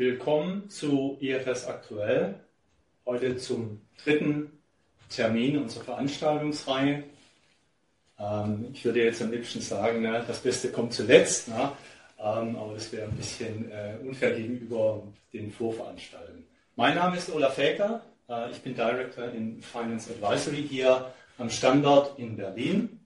[0.00, 2.36] Willkommen zu IFS Aktuell.
[3.04, 4.50] Heute zum dritten
[5.10, 7.04] Termin unserer Veranstaltungsreihe.
[8.18, 11.72] Ähm, ich würde jetzt am liebsten sagen, ne, das Beste kommt zuletzt, ne?
[12.18, 15.02] ähm, aber das wäre ein bisschen äh, unfair gegenüber
[15.34, 16.46] den Vorveranstaltungen.
[16.76, 18.00] Mein Name ist Olaf Fäker.
[18.26, 23.00] Äh, ich bin Director in Finance Advisory hier am Standort in Berlin.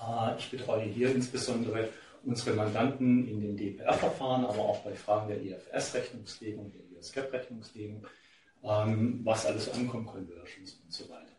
[0.00, 1.88] Äh, ich betreue hier insbesondere
[2.24, 8.06] unsere Mandanten in den DPR-Verfahren, aber auch bei Fragen der IFS-Rechnungslegung, der ISCAP-Rechnungslegung,
[8.62, 11.32] ähm, was alles ankommt, Conversions und so weiter.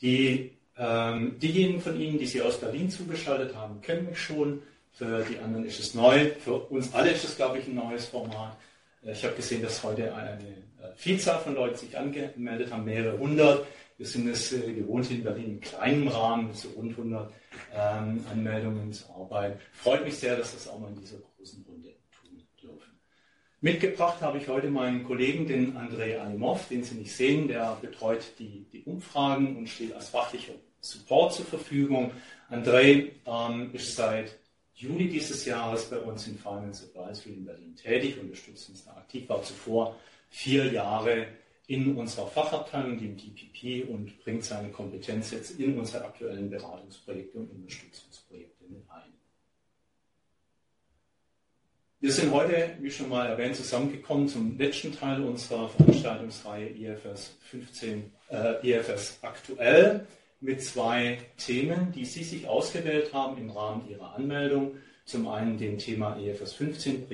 [0.00, 4.62] Die, ähm, diejenigen von Ihnen, die Sie aus Berlin zugeschaltet haben, kennen mich schon.
[4.92, 6.30] Für die anderen ist es neu.
[6.40, 8.56] Für uns alle ist es, glaube ich, ein neues Format.
[9.04, 10.38] Äh, ich habe gesehen, dass heute eine
[10.96, 13.66] Vielzahl von Leuten sich angemeldet haben, mehrere hundert.
[13.96, 17.32] Wir sind es äh, gewohnt in Berlin im kleinen Rahmen mit so rund 100
[17.74, 19.58] ähm, Anmeldungen zu arbeiten.
[19.72, 22.92] Freut mich sehr, dass das auch mal in dieser großen Runde tun dürfen.
[23.60, 28.24] Mitgebracht habe ich heute meinen Kollegen, den Andrei Alimov, den Sie nicht sehen, der betreut
[28.38, 32.12] die, die Umfragen und steht als fachlicher Support zur Verfügung.
[32.50, 34.38] Andrei ähm, ist seit
[34.74, 39.28] Juli dieses Jahres bei uns in Finance Advisory in Berlin tätig, unterstützt uns da aktiv,
[39.28, 39.96] war zuvor
[40.30, 41.26] vier Jahre
[41.66, 47.50] in unserer Fachabteilung, dem DPP, und bringt seine Kompetenz jetzt in unsere aktuellen Beratungsprojekte und
[47.50, 49.12] Unterstützungsprojekte mit ein.
[52.00, 58.12] Wir sind heute, wie schon mal erwähnt, zusammengekommen zum letzten Teil unserer Veranstaltungsreihe IFS 15,
[58.30, 60.06] äh, IFS aktuell
[60.40, 64.76] mit zwei Themen, die Sie sich ausgewählt haben im Rahmen Ihrer Anmeldung.
[65.08, 67.06] Zum einen dem Thema IFS 15,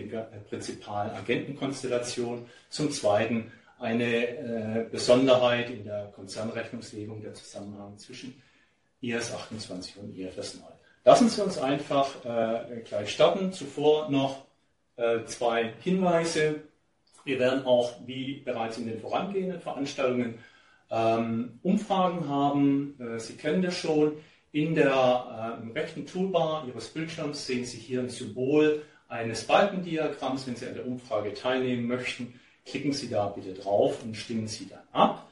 [0.50, 2.44] Prinzipal-Agentenkonstellation.
[2.68, 8.42] Zum zweiten eine äh, Besonderheit in der Konzernrechnungslegung, der Zusammenhang zwischen
[9.00, 10.64] IS 28 und IFS 9.
[11.04, 13.52] Lassen Sie uns einfach äh, gleich starten.
[13.52, 14.44] Zuvor noch
[14.96, 16.62] äh, zwei Hinweise.
[17.24, 20.40] Wir werden auch, wie bereits in den vorangehenden Veranstaltungen,
[20.90, 22.98] ähm, Umfragen haben.
[22.98, 24.14] Äh, Sie kennen das schon.
[24.54, 30.56] In der, äh, rechten Toolbar Ihres Bildschirms sehen Sie hier ein Symbol eines Balkendiagramms, wenn
[30.56, 34.82] Sie an der Umfrage teilnehmen möchten klicken Sie da bitte drauf und stimmen Sie dann
[34.92, 35.30] ab.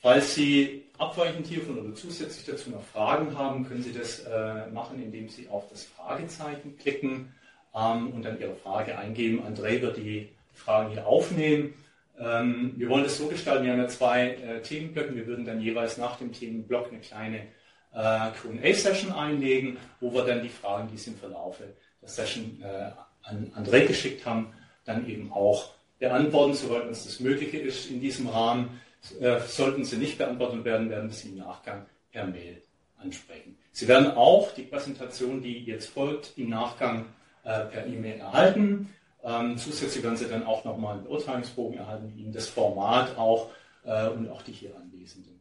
[0.00, 5.02] Falls Sie abweichend hiervon oder zusätzlich dazu noch Fragen haben, können Sie das äh, machen,
[5.02, 7.32] indem Sie auf das Fragezeichen klicken
[7.74, 9.42] ähm, und dann Ihre Frage eingeben.
[9.42, 11.74] André wird die Fragen hier aufnehmen.
[12.18, 15.16] Ähm, wir wollen das so gestalten, wir haben ja zwei äh, Themenblöcke.
[15.16, 17.46] Wir würden dann jeweils nach dem Themenblock eine kleine
[17.98, 21.64] äh, QA-Session einlegen, wo wir dann die Fragen, die Sie im Verlaufe
[22.00, 22.90] der Session äh,
[23.22, 24.52] an André geschickt haben,
[24.84, 28.80] dann eben auch beantworten, soweit uns das Mögliche ist in diesem Rahmen.
[29.20, 32.62] Äh, sollten sie nicht beantwortet werden, werden wir sie im Nachgang per Mail
[32.98, 33.58] ansprechen.
[33.72, 37.06] Sie werden auch die Präsentation, die jetzt folgt, im Nachgang
[37.44, 38.92] äh, per E-Mail erhalten.
[39.22, 43.50] Ähm, zusätzlich werden Sie dann auch nochmal einen Beurteilungsbogen erhalten, Ihnen das Format auch
[43.84, 45.37] äh, und auch die hier Anwesenden.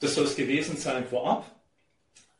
[0.00, 1.44] Das soll es gewesen sein vorab.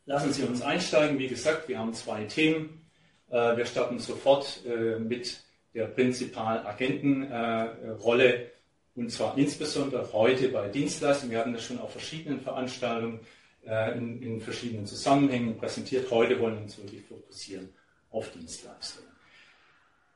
[0.06, 1.18] Lassen Sie uns einsteigen.
[1.18, 2.86] Wie gesagt, wir haben zwei Themen.
[3.28, 5.42] Äh, wir starten sofort äh, mit
[5.74, 8.50] der Prinzipal-Agentenrolle
[8.96, 11.30] und zwar insbesondere heute bei Dienstleistungen.
[11.30, 13.20] Wir hatten das schon auf verschiedenen Veranstaltungen
[13.64, 16.10] äh, in, verschiedenen Zusammenhängen präsentiert.
[16.10, 17.68] Heute wollen wir uns wirklich fokussieren
[18.10, 19.09] auf Dienstleistungen.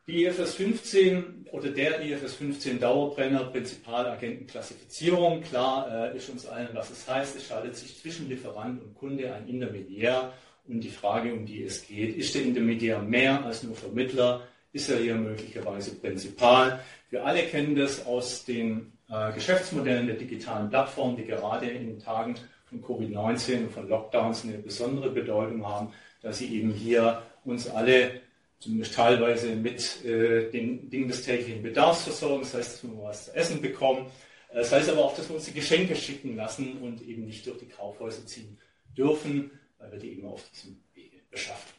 [0.06, 6.90] Die IFS 15 oder der IFS 15 Dauerbrenner Prinzipalagentenklassifizierung, klar äh, ist uns allen, was
[6.90, 7.36] es heißt.
[7.36, 10.32] Es schaltet sich zwischen Lieferant und Kunde ein Intermediär
[10.68, 14.46] und die Frage, um die es geht, ist der Intermediär mehr als nur Vermittler?
[14.74, 16.80] ist er hier möglicherweise prinzipal.
[17.08, 21.98] Wir alle kennen das aus den äh, Geschäftsmodellen der digitalen Plattformen, die gerade in den
[22.00, 22.34] Tagen
[22.66, 25.92] von Covid-19 und von Lockdowns eine besondere Bedeutung haben,
[26.22, 28.20] dass sie eben hier uns alle
[28.64, 32.40] zumindest teilweise mit äh, den Dingen des täglichen Bedarfs versorgen.
[32.40, 34.06] Das heißt, dass wir was zu essen bekommen.
[34.50, 37.46] Äh, das heißt aber auch, dass wir uns die Geschenke schicken lassen und eben nicht
[37.46, 38.58] durch die Kaufhäuser ziehen
[38.96, 41.74] dürfen, weil wir die eben auf diesem Wege beschaffen.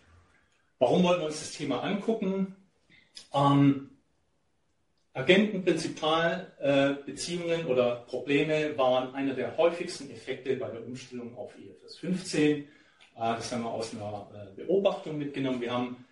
[0.78, 2.56] Warum wollen wir uns das Thema angucken?
[3.34, 3.90] Ähm,
[5.14, 12.58] Agentenprinzipalbeziehungen äh, oder Probleme waren einer der häufigsten Effekte bei der Umstellung auf IFRS 15.
[12.58, 12.66] Äh,
[13.16, 15.62] das haben wir aus einer äh, Beobachtung mitgenommen.
[15.62, 16.06] Wir haben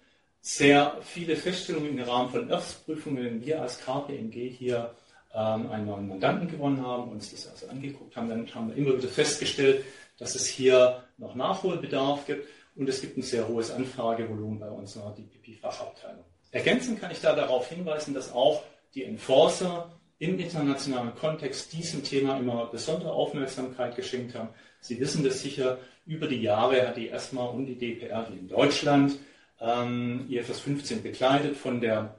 [0.44, 4.94] sehr viele Feststellungen im Rahmen von Erstprüfungen, wir als KPMG hier
[5.34, 8.98] ähm, einen neuen Mandanten gewonnen haben, uns das also angeguckt haben, dann haben wir immer
[8.98, 9.86] wieder festgestellt,
[10.20, 12.46] dass es hier noch Nachholbedarf gibt
[12.76, 16.26] und es gibt ein sehr hohes Anfragevolumen bei unserer DPP-Fachabteilung.
[16.52, 18.64] Ergänzend kann ich da darauf hinweisen, dass auch
[18.96, 24.50] die Enforcer im internationalen Kontext diesem Thema immer besondere Aufmerksamkeit geschenkt haben.
[24.82, 28.50] Sie wissen das sicher, über die Jahre hat die ESMA und die DPR hier in
[28.50, 29.18] Deutschland
[29.64, 32.14] ähm, IFS 15 begleitet von der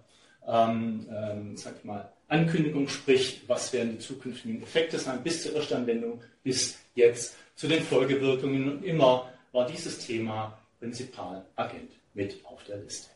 [0.46, 6.23] ähm, ähm, sag mal, Ankündigung, sprich, was werden die zukünftigen Effekte sein, bis zur Erstanwendung,
[6.43, 8.70] bis jetzt zu den Folgewirkungen.
[8.70, 13.11] Und immer war dieses Thema Prinzipalagent mit auf der Liste.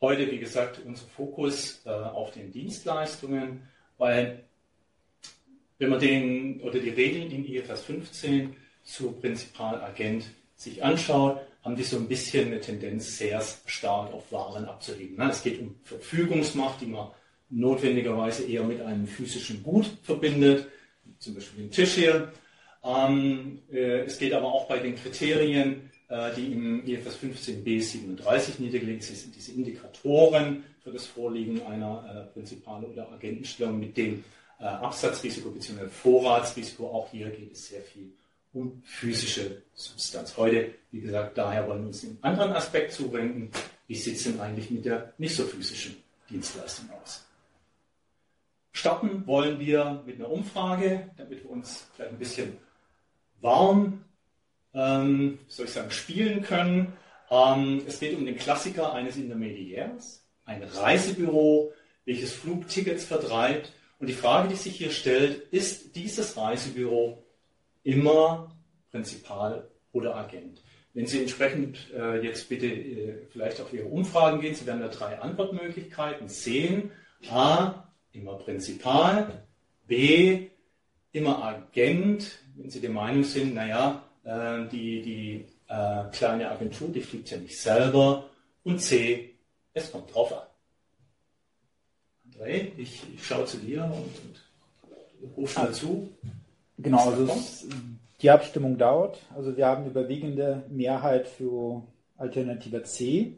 [0.00, 3.62] Heute, wie gesagt, unser Fokus äh, auf den Dienstleistungen,
[3.96, 4.44] weil
[5.78, 11.82] wenn man den oder die Regeln in IFRS 15 zu Prinzipalagent sich anschaut, haben die
[11.82, 15.18] so ein bisschen eine Tendenz, sehr stark auf Waren abzuheben.
[15.30, 17.08] Es geht um Verfügungsmacht, die man
[17.48, 20.66] notwendigerweise eher mit einem physischen Gut verbindet,
[21.18, 22.32] zum Beispiel den Tisch hier.
[22.84, 28.58] Ähm, äh, es geht aber auch bei den Kriterien, äh, die im IFRS 15b 37
[28.58, 34.22] niedergelegt sind, diese Indikatoren für das Vorliegen einer äh, Prinzipal- oder Agentenstellung mit dem
[34.56, 35.88] Absatzrisiko bzw.
[35.88, 36.86] Vorratsrisiko.
[36.86, 38.23] Auch hier geht es sehr viel um
[38.84, 40.36] physische Substanz.
[40.36, 43.50] Heute, wie gesagt, daher wollen wir uns einen anderen Aspekt zuwenden.
[43.86, 45.96] Wie sieht es denn eigentlich mit der nicht so physischen
[46.30, 47.24] Dienstleistung aus?
[48.72, 52.56] Starten wollen wir mit einer Umfrage, damit wir uns vielleicht ein bisschen
[53.40, 54.04] warm,
[54.72, 56.92] ähm, soll ich sagen, spielen können.
[57.30, 61.72] Ähm, es geht um den Klassiker eines Intermediärs, ein Reisebüro,
[62.04, 63.72] welches Flugtickets vertreibt.
[63.98, 67.23] Und die Frage, die sich hier stellt, ist dieses Reisebüro
[67.84, 68.54] immer
[68.90, 70.62] Prinzipal oder Agent.
[70.92, 74.88] Wenn Sie entsprechend äh, jetzt bitte äh, vielleicht auf Ihre Umfragen gehen, Sie werden da
[74.88, 76.90] drei Antwortmöglichkeiten sehen.
[77.30, 79.44] A, immer Prinzipal.
[79.86, 80.48] B,
[81.12, 87.00] immer Agent, wenn Sie der Meinung sind, naja, äh, die, die äh, kleine Agentur, die
[87.00, 88.30] fliegt ja nicht selber.
[88.62, 89.34] Und C,
[89.72, 90.46] es kommt drauf an.
[92.30, 93.92] André, ich, ich schaue zu dir und,
[95.22, 96.08] und ruf schnell zu.
[96.78, 97.68] Genau, also es,
[98.20, 99.20] die Abstimmung dauert.
[99.34, 101.82] Also wir haben überwiegende Mehrheit für
[102.16, 103.36] Alternative C,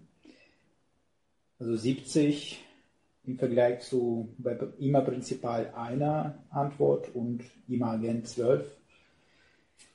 [1.58, 2.62] also 70
[3.24, 8.70] im Vergleich zu bei IMA Prinzipal einer Antwort und IMA Agent 12.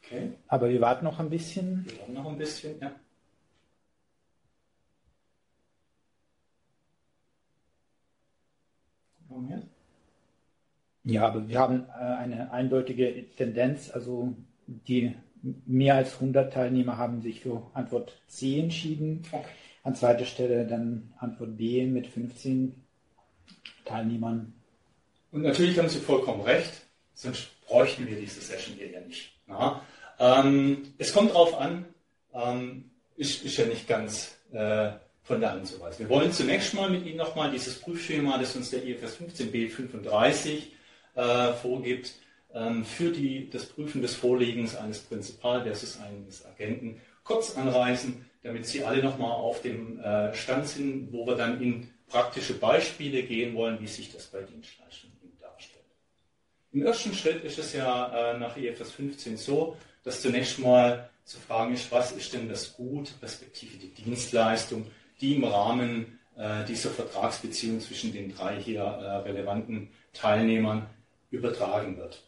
[0.04, 0.34] Okay.
[0.48, 1.86] Aber wir warten noch ein bisschen.
[1.86, 2.92] Wir warten noch ein bisschen, ja.
[9.30, 9.81] Moment.
[11.04, 13.90] Ja, aber wir haben äh, eine eindeutige Tendenz.
[13.92, 15.16] Also die
[15.66, 19.24] mehr als 100 Teilnehmer haben sich für Antwort C entschieden.
[19.32, 19.46] Okay.
[19.84, 22.76] An zweiter Stelle dann Antwort B mit 15
[23.86, 24.54] Teilnehmern.
[25.32, 26.72] Und natürlich haben Sie vollkommen recht,
[27.16, 29.32] sonst bräuchten wir diese Session hier ja nicht.
[30.20, 31.86] Ähm, es kommt darauf an,
[32.34, 34.92] ähm, ist, ist ja nicht ganz äh,
[35.24, 36.00] von der Hand zu weisen.
[36.00, 40.74] Wir wollen zunächst mal mit Ihnen nochmal dieses Prüfschema, das uns der IFS 15b 35
[41.16, 42.14] äh, vorgibt,
[42.54, 48.66] ähm, für die, das Prüfen des Vorliegens eines Prinzipal versus eines Agenten kurz anreißen, damit
[48.66, 53.56] Sie alle nochmal auf dem äh, Stand sind, wo wir dann in praktische Beispiele gehen
[53.56, 55.86] wollen, wie sich das bei Dienstleistungen darstellt.
[56.74, 61.40] Im ersten Schritt ist es ja äh, nach IFS 15 so, dass zunächst mal zu
[61.40, 64.88] fragen ist, was ist denn das Gut, respektive die Dienstleistung,
[65.22, 68.84] die im Rahmen äh, dieser Vertragsbeziehung zwischen den drei hier
[69.24, 70.90] relevanten Teilnehmern
[71.32, 72.24] übertragen wird.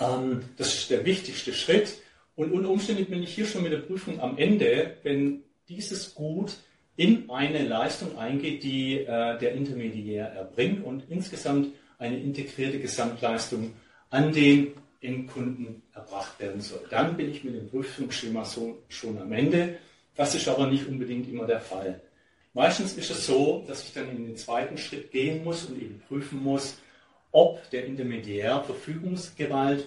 [0.00, 1.98] Ähm, das ist der wichtigste Schritt.
[2.36, 6.56] Und unter Umständen bin ich hier schon mit der Prüfung am Ende, wenn dieses Gut
[6.96, 13.74] in eine Leistung eingeht, die äh, der Intermediär erbringt und insgesamt eine integrierte Gesamtleistung
[14.10, 16.80] an den Endkunden erbracht werden soll.
[16.90, 19.78] Dann bin ich mit dem Prüfungsschema so, schon am Ende.
[20.14, 22.00] Das ist aber nicht unbedingt immer der Fall.
[22.52, 26.02] Meistens ist es so, dass ich dann in den zweiten Schritt gehen muss und eben
[26.08, 26.78] prüfen muss,
[27.32, 29.86] ob der Intermediär Verfügungsgewalt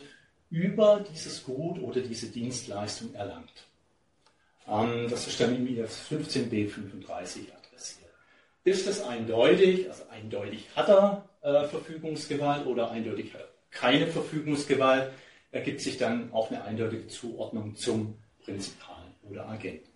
[0.50, 3.68] über dieses Gut oder diese Dienstleistung erlangt.
[4.68, 8.12] Ähm, das ist dann im IF 15b 35 adressiert.
[8.64, 13.34] Ist es eindeutig, also eindeutig hat er äh, Verfügungsgewalt oder eindeutig
[13.72, 15.12] keine Verfügungsgewalt,
[15.52, 19.90] ergibt sich dann auch eine eindeutige Zuordnung zum Prinzipal oder Agenten.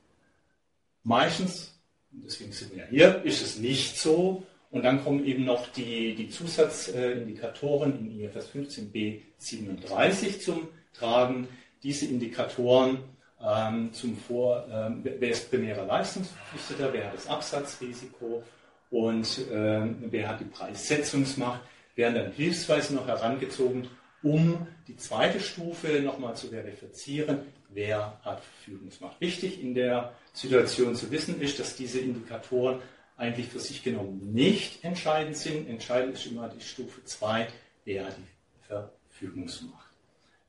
[1.03, 1.79] Meistens,
[2.11, 6.29] deswegen sind wir hier, ist es nicht so, und dann kommen eben noch die, die
[6.29, 11.47] Zusatzindikatoren in IFS 15b 37 zum Tragen.
[11.83, 12.99] Diese Indikatoren
[13.41, 18.43] ähm, zum Vor, ähm, wer ist primärer Leistungsverpflichteter, wer hat das Absatzrisiko
[18.89, 21.61] und ähm, wer hat die Preissetzungsmacht,
[21.95, 23.87] werden dann hilfsweise noch herangezogen,
[24.23, 29.21] um die zweite Stufe nochmal zu verifizieren, wer hat Verfügungsmacht.
[29.21, 32.79] Wichtig in der Situation zu wissen ist, dass diese Indikatoren
[33.17, 35.67] eigentlich für sich genommen nicht entscheidend sind.
[35.67, 37.47] Entscheidend ist immer die Stufe 2,
[37.85, 39.91] wer die Verfügungsmacht.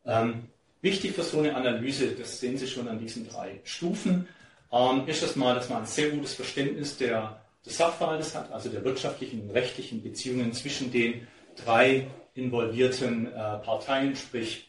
[0.05, 0.49] Ähm,
[0.81, 4.29] wichtig für so eine Analyse, das sehen Sie schon an diesen drei Stufen,
[4.71, 8.69] ähm, ist das mal, dass man ein sehr gutes Verständnis der des Sachverhaltes hat, also
[8.69, 14.65] der wirtschaftlichen und rechtlichen Beziehungen zwischen den drei involvierten äh, Parteien, sprich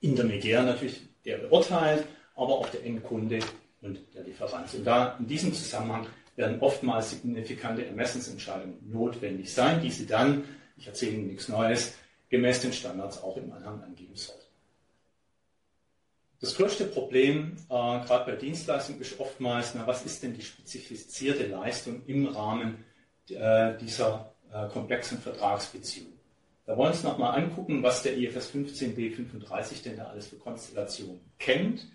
[0.00, 3.38] Intermediär natürlich, der beurteilt, aber auch der Endkunde
[3.82, 4.74] und der Lieferant.
[4.74, 10.44] Und da in diesem Zusammenhang werden oftmals signifikante Ermessensentscheidungen notwendig sein, die Sie dann,
[10.76, 11.94] ich erzähle Ihnen nichts Neues,
[12.30, 14.42] gemäß den Standards auch im Anhang angeben sollten.
[16.40, 21.46] Das größte Problem, äh, gerade bei Dienstleistungen, ist oftmals, na, was ist denn die spezifizierte
[21.46, 22.84] Leistung im Rahmen
[23.28, 26.12] äh, dieser äh, komplexen Vertragsbeziehung?
[26.64, 30.36] Da wollen wir uns nochmal angucken, was der IFS 15b 35 denn da alles für
[30.36, 31.86] Konstellationen kennt.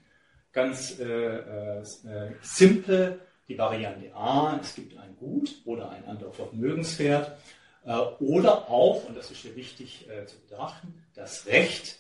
[0.54, 1.84] Ganz äh, äh,
[2.42, 7.38] simpel die Variante A, es gibt ein Gut oder ein anderer Vermögenswert.
[7.88, 12.00] Äh, oder auch, und das ist hier wichtig äh, zu betrachten, das Recht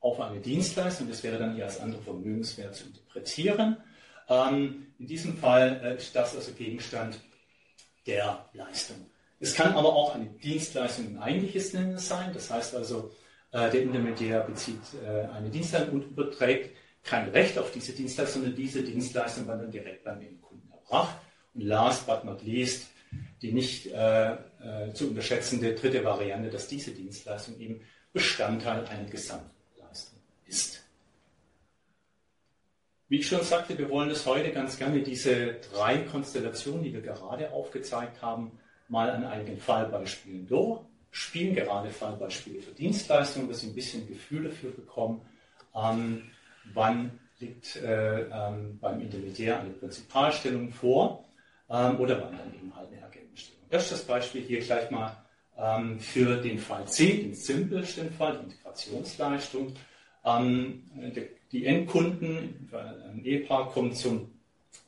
[0.00, 3.76] auf eine Dienstleistung, das wäre dann hier als anderer Vermögenswert zu interpretieren.
[4.28, 7.20] Ähm, in diesem Fall äh, ist das also Gegenstand
[8.06, 8.96] der Leistung.
[9.38, 13.12] Es kann aber auch eine Dienstleistung im eigentliches Sinne sein, das heißt also,
[13.52, 14.80] der Intermediär bezieht
[15.32, 20.20] eine Dienstleistung und überträgt kein Recht auf diese Dienstleistung, sondern diese Dienstleistung dann direkt beim
[20.20, 20.47] Endkunden
[20.88, 21.16] erbracht.
[21.54, 22.88] Und last but not least,
[23.42, 27.80] die nicht äh, äh, zu unterschätzende dritte Variante, dass diese Dienstleistung eben
[28.12, 30.82] Bestandteil einer Gesamtleistung ist.
[33.08, 37.00] Wie ich schon sagte, wir wollen es heute ganz gerne diese drei Konstellationen, die wir
[37.00, 38.52] gerade aufgezeigt haben,
[38.88, 44.72] mal an einigen Fallbeispielen durchspielen, gerade Fallbeispiele für Dienstleistungen, dass Sie ein bisschen Gefühl dafür
[44.72, 45.22] bekommen,
[45.74, 46.30] ähm,
[46.74, 51.24] wann liegt äh, ähm, beim Intermediär eine Prinzipalstellung vor
[51.70, 53.62] ähm, oder wann dann eben halt eine Agentenstellung.
[53.70, 55.16] Das Beispiel hier gleich mal
[55.56, 59.74] ähm, für den Fall C, den simpelsten Fall, die Integrationsleistung.
[60.24, 64.32] Ähm, die, die Endkunden, ein Ehepaar kommt zum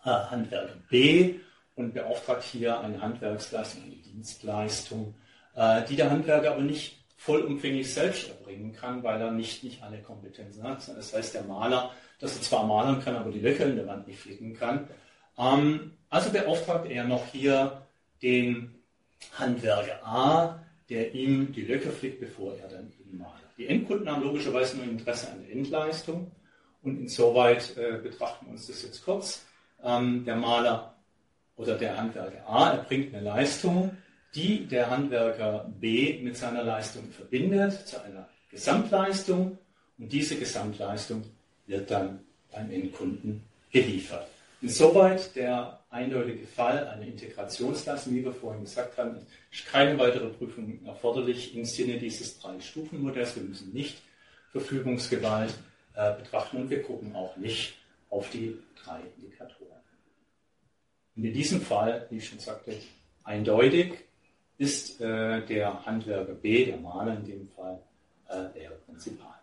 [0.04, 1.36] äh, Handwerker B
[1.76, 5.14] und beauftragt hier eine Handwerksleistung, eine Dienstleistung,
[5.54, 9.98] äh, die der Handwerker aber nicht vollumfänglich selbst erbringen kann, weil er nicht, nicht alle
[9.98, 10.88] Kompetenzen hat.
[10.88, 14.06] Das heißt, der Maler, dass er zwar malern kann, aber die Löcher in der Wand
[14.06, 14.88] nicht flicken kann.
[15.38, 17.82] Ähm, also beauftragt er noch hier
[18.22, 18.74] den
[19.32, 23.32] Handwerker A, der ihm die Löcher flickt, bevor er dann eben malt.
[23.56, 26.30] Die Endkunden haben logischerweise nur Interesse an der Endleistung
[26.82, 29.44] und insoweit äh, betrachten wir uns das jetzt kurz.
[29.82, 30.94] Ähm, der Maler
[31.56, 33.96] oder der Handwerker A erbringt eine Leistung,
[34.34, 39.58] die der Handwerker B mit seiner Leistung verbindet zu einer Gesamtleistung
[39.98, 41.24] und diese Gesamtleistung
[41.70, 42.20] wird dann
[42.52, 44.26] beim Endkunden geliefert.
[44.60, 49.16] Insoweit der eindeutige Fall einer Integrationsleistung, wie wir vorhin gesagt haben,
[49.50, 53.36] ist keine weitere Prüfung erforderlich im Sinne dieses Drei-Stufen-Modells.
[53.36, 54.02] Wir müssen nicht
[54.52, 55.54] Verfügungsgewalt
[55.94, 57.74] äh, betrachten und wir gucken auch nicht
[58.10, 59.70] auf die drei Indikatoren.
[61.16, 62.74] Und in diesem Fall, wie ich schon sagte,
[63.24, 63.94] eindeutig
[64.58, 67.80] ist äh, der Handwerker B, der Maler in dem Fall,
[68.28, 69.39] äh, der Prinzipal.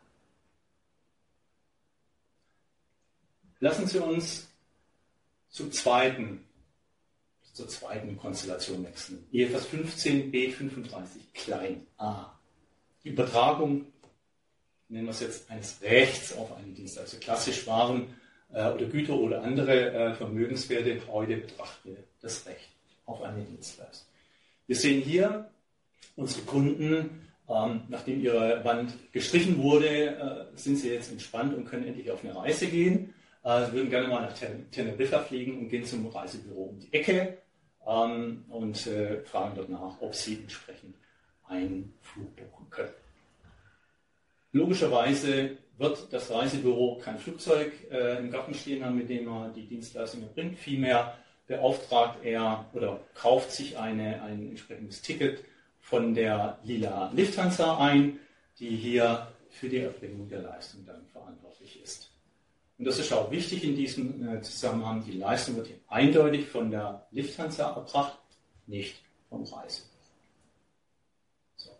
[3.59, 4.47] Lassen Sie uns
[5.49, 6.43] zum zweiten,
[7.53, 9.25] zur zweiten Konstellation wechseln.
[9.31, 10.99] EFS 15 B35
[11.33, 12.31] klein a.
[13.03, 13.85] Die Übertragung,
[14.89, 16.99] nennen wir es jetzt, eines Rechts auf einen Dienst.
[16.99, 18.13] Also klassisch Waren
[18.53, 21.01] äh, oder Güter oder andere äh, Vermögenswerte.
[21.07, 22.69] Heute betrachten wir das Recht
[23.05, 24.07] auf eine Dienstleistung.
[24.67, 25.49] Wir sehen hier
[26.15, 29.87] unsere Kunden, ähm, nachdem ihre Wand gestrichen wurde,
[30.53, 33.13] äh, sind sie jetzt entspannt und können endlich auf eine Reise gehen.
[33.47, 34.33] Äh, würden gerne mal nach
[34.71, 37.37] Teneriffa fliegen und gehen zum Reisebüro um die Ecke
[37.87, 40.95] ähm, und äh, fragen dort nach, ob sie entsprechend
[41.47, 42.91] einen Flug buchen können.
[44.51, 49.65] Logischerweise wird das Reisebüro kein Flugzeug äh, im Garten stehen haben, mit dem er die
[49.65, 50.59] Dienstleistung erbringt.
[50.59, 55.45] Vielmehr beauftragt er oder kauft sich eine, ein entsprechendes Ticket
[55.79, 58.19] von der Lila Lufthansa ein,
[58.59, 62.06] die hier für die Erbringung der Leistung dann verantwortlich ist.
[62.77, 65.03] Und das ist auch wichtig in diesem äh, Zusammenhang.
[65.03, 68.19] Die Leistung wird hier eindeutig von der Lufthansa erbracht,
[68.67, 68.97] nicht
[69.29, 69.91] vom Reisebüro.
[71.55, 71.71] So.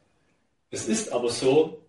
[0.71, 1.83] Es ist aber so,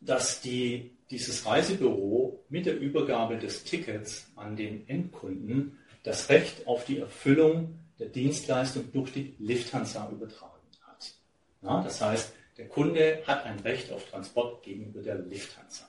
[0.00, 6.84] dass die, dieses Reisebüro mit der Übergabe des Tickets an den Endkunden das Recht auf
[6.84, 11.14] die Erfüllung der Dienstleistung durch die Lufthansa übertragen hat.
[11.62, 15.88] Ja, das heißt, der Kunde hat ein Recht auf Transport gegenüber der Lufthansa.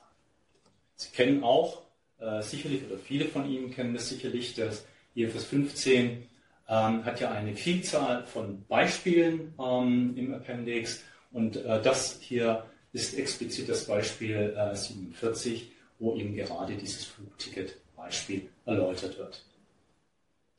[0.94, 1.85] Sie kennen auch
[2.20, 6.26] äh, sicherlich, oder viele von Ihnen kennen das sicherlich, das IFS 15
[6.68, 13.18] ähm, hat ja eine Vielzahl von Beispielen ähm, im Appendix und äh, das hier ist
[13.18, 19.44] explizit das Beispiel äh, 47, wo eben gerade dieses Flugticket-Beispiel erläutert wird.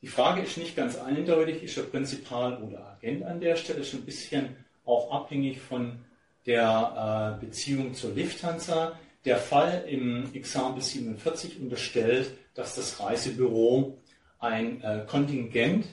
[0.00, 3.94] Die Frage ist nicht ganz eindeutig, ist er Prinzipal oder Agent an der Stelle, ist
[3.94, 5.98] ein bisschen auch abhängig von
[6.46, 8.98] der äh, Beziehung zur Lufthansa.
[9.28, 13.98] Der Fall im Examen 47 unterstellt, dass das Reisebüro
[14.38, 15.84] ein äh, Kontingent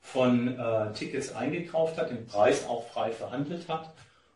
[0.00, 3.94] von äh, Tickets eingekauft hat, den Preis auch frei verhandelt hat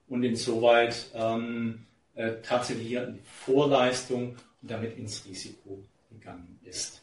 [0.08, 7.02] und insoweit ähm, äh, tatsächlich hier in die Vorleistung und damit ins Risiko gegangen ist.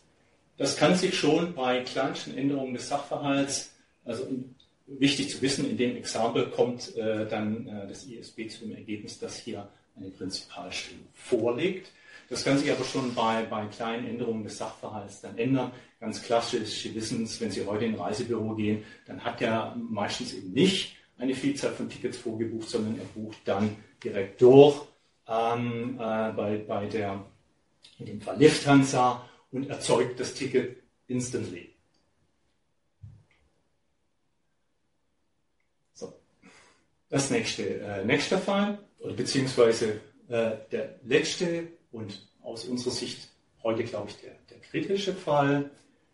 [0.57, 3.71] Das kann sich schon bei kleinsten Änderungen des Sachverhalts,
[4.03, 4.27] also
[4.87, 9.19] wichtig zu wissen, in dem Exempel kommt äh, dann äh, das ISB zu dem Ergebnis,
[9.19, 11.91] dass hier eine Prinzipalstellung vorliegt.
[12.29, 15.71] Das kann sich aber schon bei, bei kleinen Änderungen des Sachverhalts dann ändern.
[15.99, 19.75] Ganz klassisch, Sie wissen es, wenn Sie heute in ein Reisebüro gehen, dann hat er
[19.75, 24.81] meistens eben nicht eine Vielzahl von Tickets vorgebucht, sondern er bucht dann direkt durch
[25.27, 27.25] ähm, äh, bei, bei der,
[27.99, 31.73] in dem Fall Lufthansa und erzeugt das Ticket instantly.
[35.93, 36.13] So.
[37.09, 43.29] Das nächste, äh, nächste Fall, oder beziehungsweise äh, der letzte und aus unserer Sicht
[43.63, 45.69] heute, glaube ich, der, der kritische Fall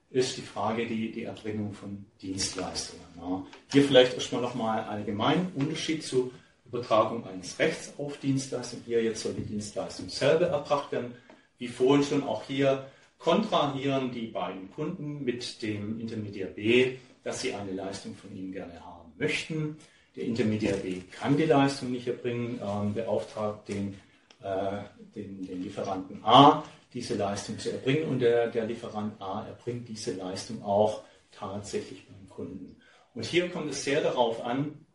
[0.10, 3.06] ist die Frage, die, die Erbringung von Dienstleistungen.
[3.18, 3.46] Ja.
[3.72, 6.34] Hier vielleicht erstmal nochmal allgemein Unterschied zu
[6.66, 8.82] Übertragung eines Rechts auf Dienstleistung.
[8.86, 11.16] Hier jetzt soll die Dienstleistung selber erbracht werden.
[11.58, 12.88] Wie vorhin schon auch hier
[13.20, 18.84] kontrahieren die beiden Kunden mit dem Intermediär B, dass sie eine Leistung von ihm gerne
[18.84, 19.78] haben möchten.
[20.16, 23.98] Der Intermediär B kann die Leistung nicht erbringen, ähm, beauftragt den,
[24.42, 24.82] äh,
[25.16, 26.64] den, den, Lieferanten A,
[26.94, 32.30] diese Leistung zu erbringen und der, der Lieferant A erbringt diese Leistung auch tatsächlich beim
[32.30, 32.76] Kunden.
[33.14, 34.86] Und hier kommt es sehr darauf an,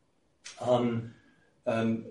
[0.69, 1.15] ähm,
[1.65, 2.07] ähm,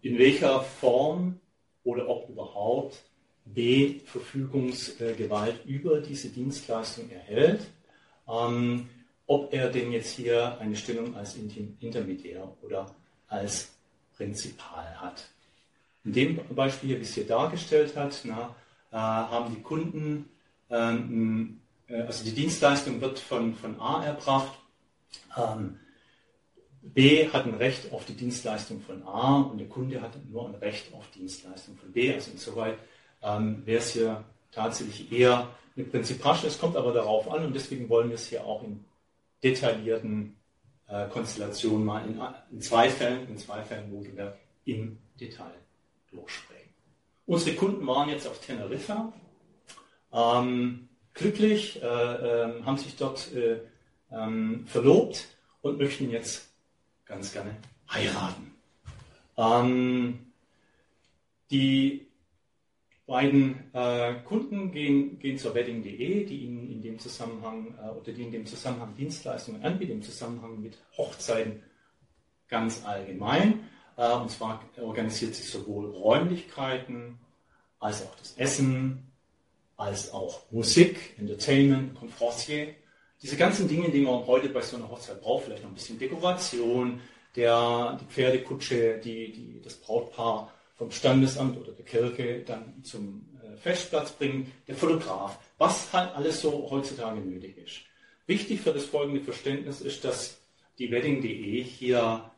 [0.00, 1.38] in welcher Form
[1.84, 3.02] oder ob überhaupt
[3.44, 7.66] B Verfügungsgewalt über diese Dienstleistung erhält,
[8.28, 8.88] ähm,
[9.28, 12.86] ob er denn jetzt hier eine Stellung als Intermediär oder
[13.28, 13.70] als
[14.16, 15.28] Prinzipal hat.
[16.04, 18.56] In dem Beispiel, wie es hier dargestellt hat, na,
[18.90, 20.30] äh, haben die Kunden,
[20.70, 24.58] ähm, äh, also die Dienstleistung wird von, von A erbracht,
[25.36, 25.78] ähm,
[26.80, 30.54] B hat ein Recht auf die Dienstleistung von A und der Kunde hat nur ein
[30.54, 32.14] Recht auf Dienstleistung von B.
[32.14, 32.78] Also insoweit
[33.22, 36.46] ähm, wäre es hier tatsächlich eher eine Prinziprasche.
[36.46, 38.84] Es kommt aber darauf an und deswegen wollen wir es hier auch in
[39.42, 40.36] detaillierten
[40.88, 42.20] äh, Konstellationen mal in,
[42.50, 45.54] in, zwei Fällen, in zwei Fällen wohlgemerkt, im Detail
[46.10, 46.70] durchsprechen.
[47.26, 49.12] Unsere Kunden waren jetzt auf Teneriffa,
[50.12, 53.60] ähm, glücklich, äh, äh, haben sich dort äh,
[54.10, 55.26] ähm, verlobt
[55.60, 56.48] und möchten jetzt
[57.04, 57.56] ganz gerne
[57.90, 58.54] heiraten.
[59.36, 60.32] Ähm,
[61.50, 62.07] die
[63.08, 68.22] beiden äh, Kunden gehen, gehen zur Wedding.de, die ihnen in dem Zusammenhang äh, oder die
[68.22, 71.62] in dem Zusammenhang Dienstleistungen anbietet, im Zusammenhang mit Hochzeiten
[72.48, 73.64] ganz allgemein.
[73.96, 77.18] Äh, und zwar organisiert sich sowohl Räumlichkeiten
[77.80, 79.10] als auch das Essen,
[79.78, 82.74] als auch Musik, Entertainment, Conferencier.
[83.22, 85.98] Diese ganzen Dinge, die man heute bei so einer Hochzeit braucht, vielleicht noch ein bisschen
[85.98, 87.00] Dekoration,
[87.34, 93.56] der, die Pferdekutsche, die, die das Brautpaar vom Standesamt oder der Kirche dann zum äh,
[93.56, 97.80] Festplatz bringen, der Fotograf, was halt alles so heutzutage nötig ist.
[98.26, 100.38] Wichtig für das folgende Verständnis ist, dass
[100.78, 102.30] die Wedding.de hier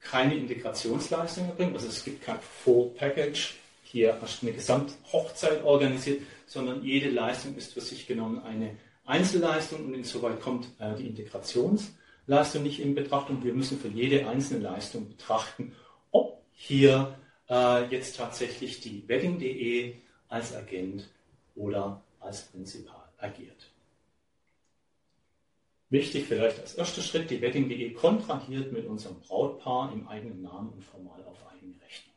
[0.00, 7.08] keine Integrationsleistung erbringt, also es gibt kein Full Package, hier eine Gesamthochzeit organisiert, sondern jede
[7.08, 12.94] Leistung ist für sich genommen eine Einzelleistung und insoweit kommt äh, die Integrationsleistung nicht in
[12.94, 13.42] Betrachtung.
[13.44, 15.72] Wir müssen für jede einzelne Leistung betrachten,
[16.10, 17.16] ob hier
[17.48, 19.94] äh, jetzt tatsächlich die Wedding.de
[20.28, 21.08] als Agent
[21.54, 23.70] oder als Prinzipal agiert.
[25.88, 30.82] Wichtig vielleicht als erster Schritt, die Wedding.de kontrahiert mit unserem Brautpaar im eigenen Namen und
[30.82, 32.16] formal auf eigene Rechnung.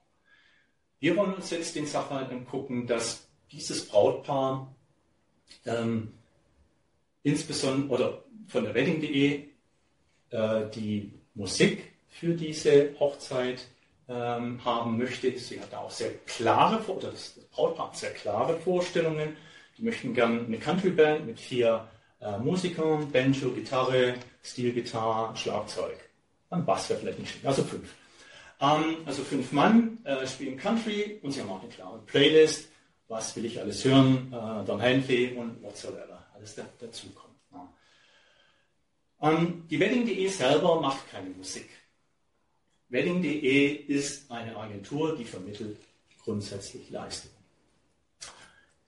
[0.99, 4.75] Wir wollen uns jetzt den Sachverhalt angucken, dass dieses Brautpaar
[5.65, 6.13] ähm,
[7.23, 9.49] insbesondere oder von der Wedding.de
[10.31, 13.67] äh, die Musik für diese Hochzeit
[14.09, 15.37] ähm, haben möchte.
[15.37, 19.37] Sie hat auch sehr klare, oder das Brautpaar hat sehr klare Vorstellungen.
[19.77, 21.87] Die möchten gerne eine Country-Band mit vier
[22.19, 25.97] äh, Musikern, Banjo, Gitarre, Stilgitarre, Schlagzeug.
[26.49, 27.93] Ein Bass wäre vielleicht nicht schlecht, also fünf.
[28.59, 32.69] Ähm, also fünf Mann äh, spielen Country und sie haben auch eine klare Playlist.
[33.07, 34.33] Was will ich alles hören?
[34.33, 36.25] Äh, Don Henley und whatsoever.
[36.35, 37.35] Alles da, dazukommt.
[37.51, 37.69] Ja.
[39.21, 41.69] Ähm, die Wedding.de selber macht keine Musik.
[42.89, 45.77] Wedding.de ist eine Agentur, die vermittelt
[46.23, 47.35] grundsätzlich Leistungen.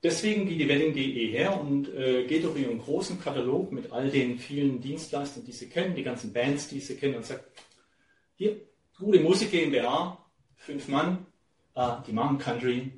[0.04, 4.40] deswegen geht die Wedding.de her und äh, geht durch ihren großen Katalog mit all den
[4.40, 7.46] vielen Dienstleistern, die sie kennen, die ganzen Bands, die sie kennen und sagt,
[8.36, 8.60] hier,
[8.98, 10.18] gute Musik GmbH,
[10.56, 11.28] fünf Mann,
[11.76, 12.92] äh, die machen Country,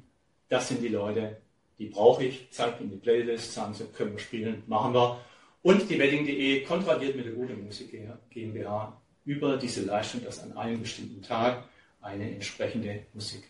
[0.48, 1.42] das sind die Leute,
[1.80, 5.20] die brauche ich, zeigt ihnen die Playlist, sagen sie, können wir spielen, machen wir.
[5.64, 7.94] Und die Wedding.de kontradiert mit der Gute Musik
[8.30, 11.64] GmbH über diese Leistung, dass an einem bestimmten Tag
[12.02, 13.44] eine entsprechende Musik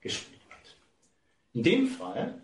[0.00, 0.76] gespielt wird.
[1.54, 2.40] In dem Fall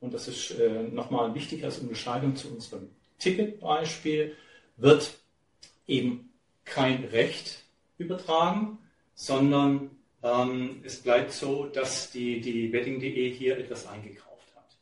[0.00, 2.88] und das ist äh, nochmal wichtig als Unterscheidung zu unserem
[3.18, 4.34] Ticketbeispiel,
[4.78, 5.18] wird
[5.86, 6.30] eben
[6.64, 7.64] kein Recht
[7.98, 8.78] übertragen,
[9.14, 9.90] sondern
[10.22, 14.76] ähm, es bleibt so, dass die, die Wedding.de hier etwas eingekauft hat.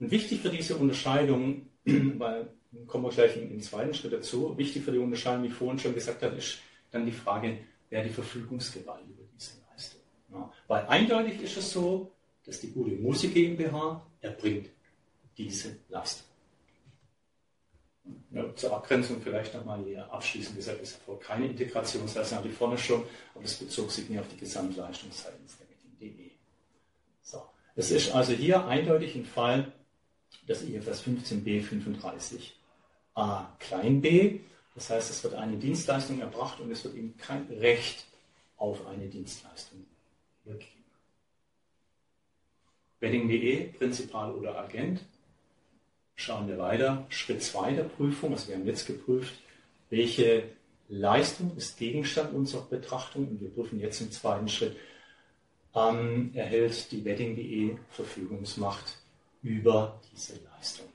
[0.00, 2.48] Und wichtig für diese Unterscheidung, weil
[2.86, 5.78] kommen wir gleich im, im zweiten Schritt dazu, wichtig für die Unterscheidung, wie ich vorhin
[5.78, 6.58] schon gesagt habe, ist
[6.94, 7.58] dann die Frage,
[7.90, 10.00] wer die Verfügungsgewalt über diese Leistung.
[10.32, 12.12] Ja, weil eindeutig ist es so,
[12.44, 14.70] dass die gute Musik GmbH erbringt
[15.36, 16.26] diese Leistung.
[18.30, 23.04] Ja, zur Abgrenzung vielleicht nochmal hier abschließend gesagt, es erfolgt keine Integrationsleistung, hatte vorne schon,
[23.34, 26.30] aber das bezog sich nicht auf die Gesamtleistung seitens der Meeting.de.
[27.22, 27.42] So.
[27.76, 29.72] Es ist also hier eindeutig ein Fall
[30.48, 31.64] des IFS 15b
[33.16, 34.40] 35a klein b.
[34.74, 38.06] Das heißt, es wird eine Dienstleistung erbracht und es wird eben kein Recht
[38.56, 39.86] auf eine Dienstleistung
[40.44, 40.70] übergeben.
[43.00, 45.00] Wedding.de, Prinzipal oder Agent.
[46.16, 47.06] Schauen wir weiter.
[47.08, 48.32] Schritt 2 der Prüfung.
[48.32, 49.34] Also wir haben jetzt geprüft,
[49.90, 50.44] welche
[50.88, 54.76] Leistung ist Gegenstand unserer Betrachtung und wir prüfen jetzt im zweiten Schritt,
[55.74, 58.98] ähm, erhält die Wedding.de Verfügungsmacht
[59.42, 60.86] über diese Leistung.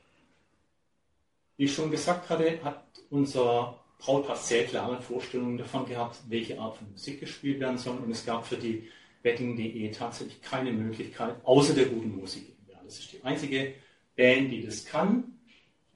[1.59, 6.77] Wie ich schon gesagt hatte, hat unser Brautpaar sehr klare Vorstellungen davon gehabt, welche Art
[6.77, 8.89] von Musik gespielt werden soll und es gab für die
[9.23, 12.55] Betting.de tatsächlich keine Möglichkeit, außer der guten Musik.
[12.85, 13.73] Das ist die einzige
[14.15, 15.37] Band, die das kann.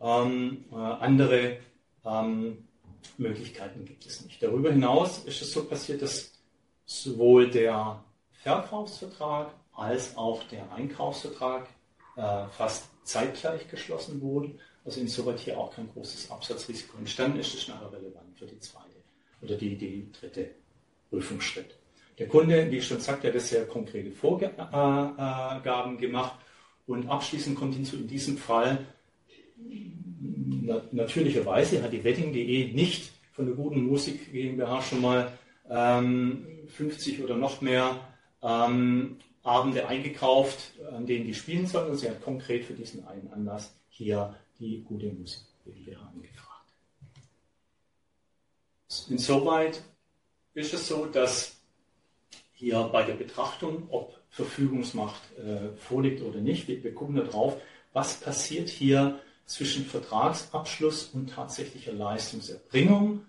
[0.02, 1.60] Ähm, äh, andere
[2.04, 2.68] ähm,
[3.18, 4.44] Möglichkeiten gibt es nicht.
[4.44, 6.34] Darüber hinaus ist es so passiert, dass
[6.84, 11.70] sowohl der Verkaufsvertrag als auch der Einkaufsvertrag
[12.18, 14.60] äh, fast zeitgleich geschlossen wurden.
[14.86, 17.54] Also insoweit hier auch kein großes Absatzrisiko entstanden ist.
[17.54, 18.96] Ist nachher relevant für die zweite
[19.42, 20.52] oder die, die dritte
[21.10, 21.78] Prüfungsschritt.
[22.20, 26.36] Der Kunde, wie ich schon sagte, hat sehr konkrete Vorgaben gemacht
[26.86, 28.86] und abschließend kommt hinzu, in diesem Fall,
[29.56, 35.32] na, natürlicherweise hat die Wedding.de nicht von der guten Musik GmbH schon mal
[35.70, 38.00] ähm, 50 oder noch mehr
[38.42, 41.92] ähm, Abende eingekauft, an denen die spielen sollen.
[41.92, 46.74] Und sie hat konkret für diesen einen Anlass hier die gute Musik GmbH angefragt.
[49.10, 49.82] Insoweit
[50.54, 51.58] ist es so, dass
[52.54, 56.68] hier bei der Betrachtung, ob Verfügungsmacht äh, vorliegt oder nicht.
[56.68, 57.58] Wir, wir gucken darauf,
[57.92, 63.26] was passiert hier zwischen Vertragsabschluss und tatsächlicher Leistungserbringung.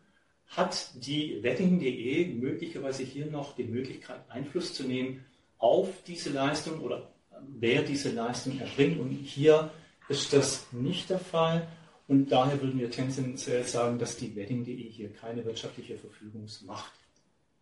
[0.48, 5.24] Hat die Wedding.de möglicherweise hier noch die Möglichkeit, Einfluss zu nehmen
[5.58, 7.10] auf diese Leistung oder
[7.58, 9.00] wer diese Leistung erbringt?
[9.00, 9.70] Und hier
[10.08, 11.66] ist das nicht der Fall.
[12.06, 16.92] Und daher würden wir tendenziell sagen, dass die Wedding.de hier keine wirtschaftliche Verfügungsmacht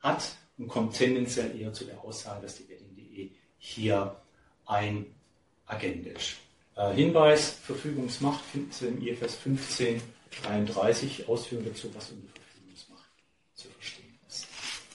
[0.00, 4.16] hat und kommt tendenziell eher zu der Aussage, dass die Wedding.de hier
[4.66, 5.06] ein
[5.66, 6.36] Agent ist.
[6.76, 13.10] Äh, Hinweis, Verfügungsmacht finden Sie im IFS 1533 Ausführungen dazu, was unter Verfügungsmacht
[13.54, 14.48] zu verstehen ist.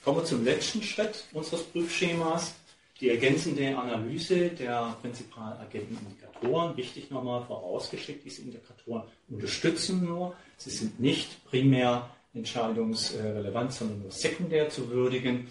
[0.04, 2.54] Kommen wir zum letzten Schritt unseres Prüfschemas,
[3.00, 6.76] die ergänzende Analyse der Prinzipalagenten-Indikatoren.
[6.78, 14.70] Wichtig nochmal vorausgeschickt, diese Indikatoren unterstützen nur, sie sind nicht primär entscheidungsrelevant, sondern nur sekundär
[14.70, 15.48] zu würdigen.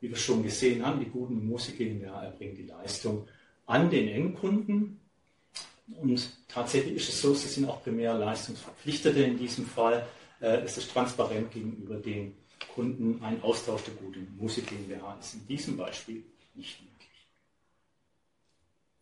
[0.00, 3.26] Wie wir schon gesehen haben, die guten Musiker GmbH erbringen die Leistung
[3.66, 5.00] an den Endkunden.
[6.00, 10.06] Und tatsächlich ist es so, sie sind auch primär Leistungsverpflichtete in diesem Fall.
[10.40, 12.36] Äh, es ist transparent gegenüber den
[12.74, 13.20] Kunden.
[13.22, 16.22] Ein Austausch der guten Musik GmbH ist in diesem Beispiel
[16.54, 16.87] nicht möglich.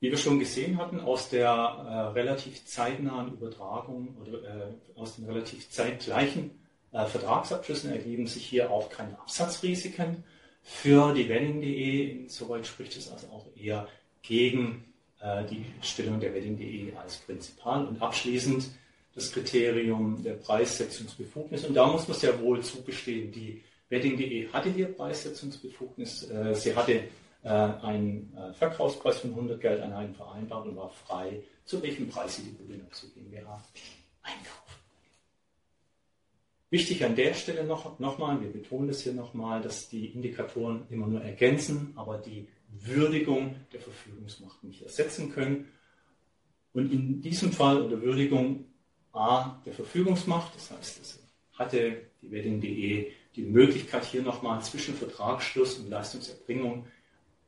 [0.07, 5.25] Wie wir schon gesehen hatten, aus der äh, relativ zeitnahen Übertragung oder äh, aus den
[5.25, 6.53] relativ zeitgleichen
[6.93, 10.23] äh, Vertragsabschlüssen ergeben sich hier auch keine Absatzrisiken
[10.63, 12.23] für die Wedding.de.
[12.23, 13.89] Insoweit spricht es also auch eher
[14.23, 14.85] gegen
[15.21, 17.87] äh, die Stellung der Wedding.de als Prinzipal.
[17.87, 18.65] Und abschließend
[19.13, 21.65] das Kriterium der Preissetzungsbefugnis.
[21.65, 26.31] Und da muss man sehr wohl zugestehen, die Wedding.de hatte hier Preissetzungsbefugnis.
[26.31, 27.01] Äh, sie hatte
[27.47, 33.09] einen Verkaufspreis von 100 Geldeinheiten vereinbart und war frei, zu welchem Preis sie die Budenopsi
[33.09, 33.63] GmbH
[34.23, 34.67] einkauft.
[36.71, 41.07] Wichtig an der Stelle noch, nochmal, wir betonen das hier nochmal, dass die Indikatoren immer
[41.07, 45.69] nur ergänzen, aber die Würdigung der Verfügungsmacht nicht ersetzen können.
[46.73, 48.65] Und in diesem Fall unter Würdigung
[49.13, 51.21] A der Verfügungsmacht, das heißt, es
[51.55, 56.87] hatte die Wedding.de die Möglichkeit, hier nochmal zwischen Vertragsschluss und Leistungserbringung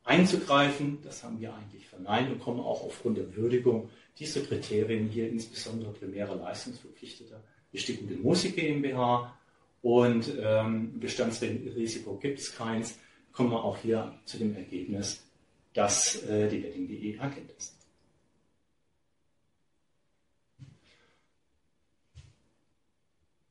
[0.09, 0.97] einzugreifen.
[1.03, 5.93] Das haben wir eigentlich verneint und kommen auch aufgrund der Würdigung dieser Kriterien hier insbesondere
[5.93, 7.41] primäre Leistungsverpflichteter
[7.71, 9.37] bestimmte Musik GmbH
[9.81, 12.97] und ähm, Bestandsrisiko gibt es keins,
[13.31, 15.23] kommen wir auch hier zu dem Ergebnis,
[15.73, 17.75] dass äh, die Wedding.de erkennt ist.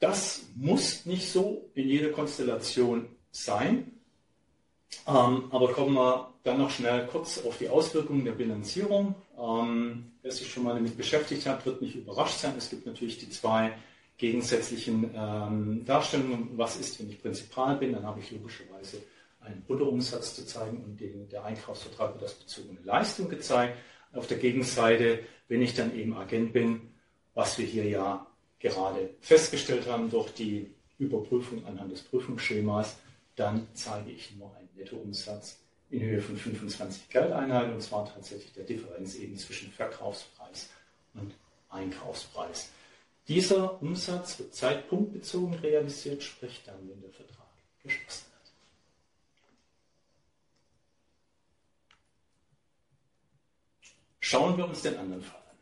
[0.00, 3.97] Das muss nicht so in jeder Konstellation sein,
[5.04, 9.14] aber kommen wir dann noch schnell kurz auf die Auswirkungen der Bilanzierung.
[9.38, 12.54] Ähm, wer sich schon mal damit beschäftigt hat, wird nicht überrascht sein.
[12.56, 13.72] Es gibt natürlich die zwei
[14.16, 16.56] gegensätzlichen ähm, Darstellungen.
[16.56, 17.92] Was ist, wenn ich Prinzipal bin?
[17.92, 19.02] Dann habe ich logischerweise
[19.40, 23.78] einen Bruttoumsatz zu zeigen und den, der Einkaufsvertrag wird als bezogene Leistung gezeigt.
[24.12, 26.94] Auf der Gegenseite, wenn ich dann eben Agent bin,
[27.34, 28.26] was wir hier ja
[28.58, 32.96] gerade festgestellt haben durch die Überprüfung anhand des Prüfungsschemas,
[33.36, 35.58] dann zeige ich nur einen Nettoumsatz
[35.90, 40.68] in Höhe von 25 Geldeinheiten und zwar tatsächlich der Differenz eben zwischen Verkaufspreis
[41.14, 41.34] und
[41.70, 42.70] Einkaufspreis.
[43.26, 47.46] Dieser Umsatz wird zeitpunktbezogen realisiert, sprich dann, wenn der Vertrag
[47.82, 48.52] geschlossen wird.
[54.20, 55.56] Schauen wir uns den anderen Fall an.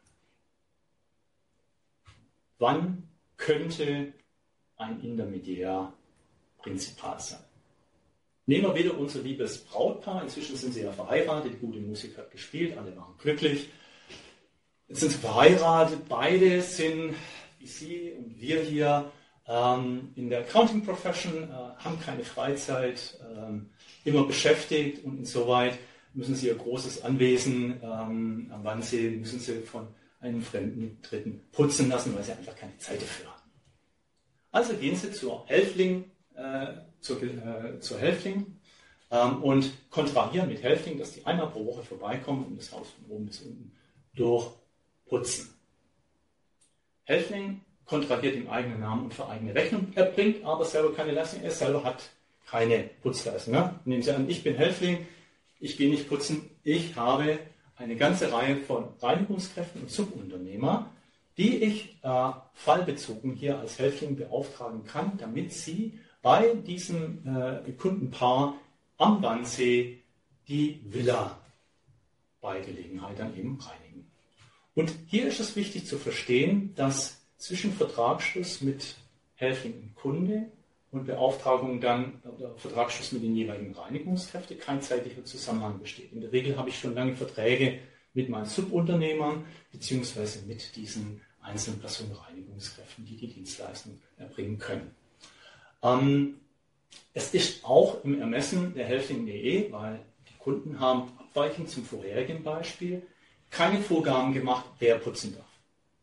[2.58, 4.12] Wann könnte
[4.76, 5.92] ein Intermediär
[6.58, 7.45] Prinzipal sein?
[8.46, 10.22] Nehmen wir wieder unser liebes Brautpaar.
[10.22, 11.54] Inzwischen sind sie ja verheiratet.
[11.54, 12.78] Die gute Musik hat gespielt.
[12.78, 13.68] Alle waren glücklich.
[14.88, 16.08] Jetzt sind sie verheiratet.
[16.08, 17.14] Beide sind,
[17.58, 19.10] wie Sie und wir hier,
[19.48, 23.70] ähm, in der Accounting Profession, äh, haben keine Freizeit, ähm,
[24.04, 25.78] immer beschäftigt und insoweit
[26.14, 29.88] müssen sie ihr großes Anwesen ähm, am Wannsee, müssen sie von
[30.20, 33.50] einem fremden Dritten putzen lassen, weil sie einfach keine Zeit dafür haben.
[34.50, 36.06] Also gehen sie zur Helfling, äh,
[37.00, 38.58] zur, äh, zur Helfling
[39.10, 43.16] ähm, und kontrahieren mit Helfling, dass die einmal pro Woche vorbeikommen und das Haus von
[43.16, 43.72] oben bis unten
[44.14, 45.50] durchputzen.
[47.04, 49.92] Helfling kontrahiert im eigenen Namen und für eigene Rechnung.
[49.94, 52.10] Er bringt aber selber keine Leistung, er selber hat
[52.46, 53.54] keine Putzleistung.
[53.54, 53.74] Ne?
[53.84, 55.06] Nehmen Sie an, ich bin Helfling,
[55.60, 57.38] ich gehe nicht putzen, ich habe
[57.76, 60.90] eine ganze Reihe von Reinigungskräften und Subunternehmer,
[61.36, 68.56] die ich äh, fallbezogen hier als Helfling beauftragen kann, damit sie bei diesem äh, Kundenpaar
[68.96, 70.02] am Wannsee
[70.48, 71.40] die Villa
[72.40, 74.10] bei Gelegenheit dann eben reinigen.
[74.74, 78.96] Und hier ist es wichtig zu verstehen, dass zwischen Vertragsschluss mit
[79.36, 80.50] Helfling und Kunde
[80.90, 86.12] und Beauftragung dann oder Vertragsschluss mit den jeweiligen Reinigungskräften kein zeitlicher Zusammenhang besteht.
[86.12, 87.78] In der Regel habe ich schon lange Verträge
[88.14, 94.90] mit meinen Subunternehmern beziehungsweise mit diesen einzelnen Personenreinigungskräften, die die Dienstleistung erbringen können.
[95.82, 96.40] Ähm,
[97.14, 103.02] es ist auch im Ermessen der Helfling.de, weil die Kunden haben abweichend zum vorherigen Beispiel
[103.50, 105.46] keine Vorgaben gemacht, wer putzen darf.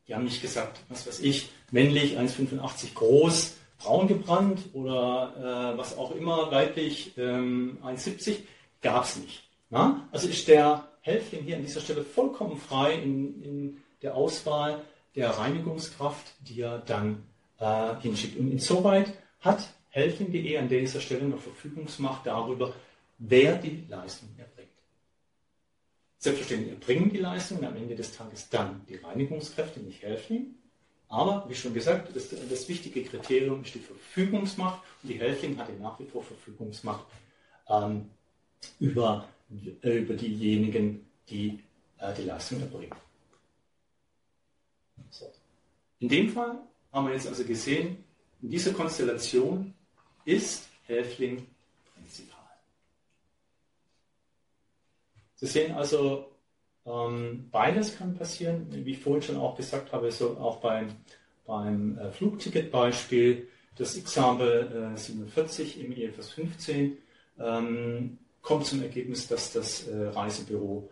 [0.07, 5.97] Die haben nicht gesagt, was weiß ich, männlich 1,85 groß, braun gebrannt oder äh, was
[5.97, 8.37] auch immer, weiblich ähm, 1,70,
[8.81, 9.43] gab es nicht.
[9.69, 10.07] Na?
[10.11, 14.81] Also ist der Helfling hier an dieser Stelle vollkommen frei in, in der Auswahl
[15.15, 17.23] der Reinigungskraft, die er dann
[17.59, 18.37] äh, hinschickt.
[18.37, 22.73] Und insoweit hat Helfing.de an dieser Stelle noch Verfügungsmacht darüber,
[23.19, 24.69] wer die Leistung erbringt.
[26.17, 30.55] Selbstverständlich erbringen die Leistung und am Ende des Tages dann die Reinigungskräfte, nicht Helfling.
[31.09, 35.73] Aber, wie schon gesagt, das, das, wichtige Kriterium ist die Verfügungsmacht und die Helfling hatte
[35.73, 37.05] nach wie vor Verfügungsmacht
[37.69, 38.09] ähm,
[38.79, 39.27] über,
[39.83, 41.59] äh, über diejenigen, die
[41.99, 42.95] äh, die Leistung erbringen.
[45.11, 45.31] So.
[45.99, 46.57] In dem Fall
[46.91, 48.02] haben wir jetzt also gesehen,
[48.43, 49.73] in dieser Konstellation
[50.25, 51.47] ist Helfling
[51.95, 52.39] prinzipal.
[55.35, 56.29] Sie sehen also,
[56.85, 60.89] ähm, beides kann passieren, wie ich vorhin schon auch gesagt habe, so auch beim,
[61.45, 66.97] beim äh, Flugticketbeispiel, das Example äh, 47 im IFS 15
[67.39, 70.89] ähm, kommt zum Ergebnis, dass das äh, Reisebüro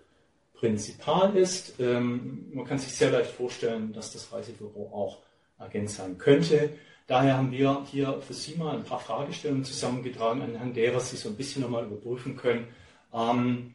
[0.53, 1.79] prinzipal ist.
[1.79, 5.19] Ähm, man kann sich sehr leicht vorstellen, dass das Reisebüro auch
[5.57, 6.71] Agent sein könnte.
[7.11, 11.27] Daher haben wir hier für Sie mal ein paar Fragestellungen zusammengetragen, anhand derer Sie so
[11.27, 12.69] ein bisschen nochmal überprüfen können,
[13.13, 13.73] ähm,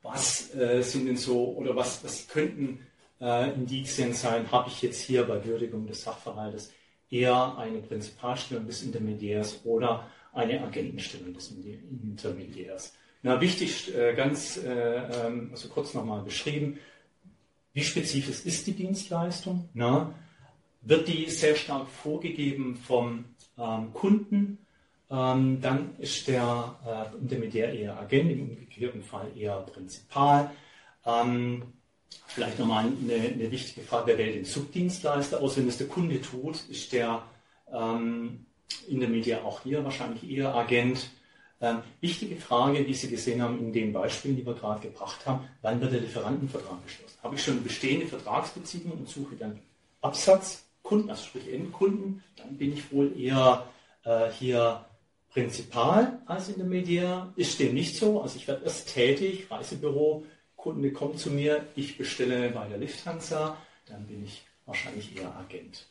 [0.00, 2.86] was äh, sind denn so oder was, was könnten
[3.20, 6.72] äh, Indizien sein, habe ich jetzt hier bei Würdigung des Sachverhaltes
[7.10, 12.94] eher eine Prinzipalstellung des Intermediärs oder eine Agentenstellung des Intermediärs.
[13.22, 16.78] Na, wichtig, äh, ganz äh, ähm, also kurz nochmal beschrieben,
[17.74, 19.68] wie spezifisch ist die Dienstleistung?
[19.74, 20.14] Na,
[20.82, 23.24] wird die sehr stark vorgegeben vom
[23.58, 24.58] ähm, Kunden?
[25.10, 30.50] Ähm, dann ist der äh, Intermediär eher Agent, im umgekehrten Fall eher Prinzipal.
[31.06, 31.62] Ähm,
[32.26, 35.56] vielleicht nochmal eine, eine, wichtige Frage, wer wählt den Subdienstleister aus?
[35.56, 37.22] Wenn es der Kunde tut, ist der
[37.72, 38.44] ähm,
[38.86, 41.10] Intermediär auch hier wahrscheinlich eher Agent.
[41.60, 45.48] Ähm, wichtige Frage, die Sie gesehen haben in den Beispielen, die wir gerade gebracht haben,
[45.62, 47.18] wann wird der Lieferantenvertrag geschlossen?
[47.22, 49.58] Habe ich schon bestehende Vertragsbeziehungen und suche dann
[50.88, 53.66] Absatzkunden, also sprich Endkunden, dann bin ich wohl eher
[54.04, 54.84] äh, hier
[55.30, 57.32] Prinzipal als Intermediär.
[57.36, 60.24] Ist dem nicht so, also ich werde erst tätig, Reisebüro,
[60.56, 65.86] Kunde kommt zu mir, ich bestelle bei der Lufthansa, dann bin ich wahrscheinlich eher Agent.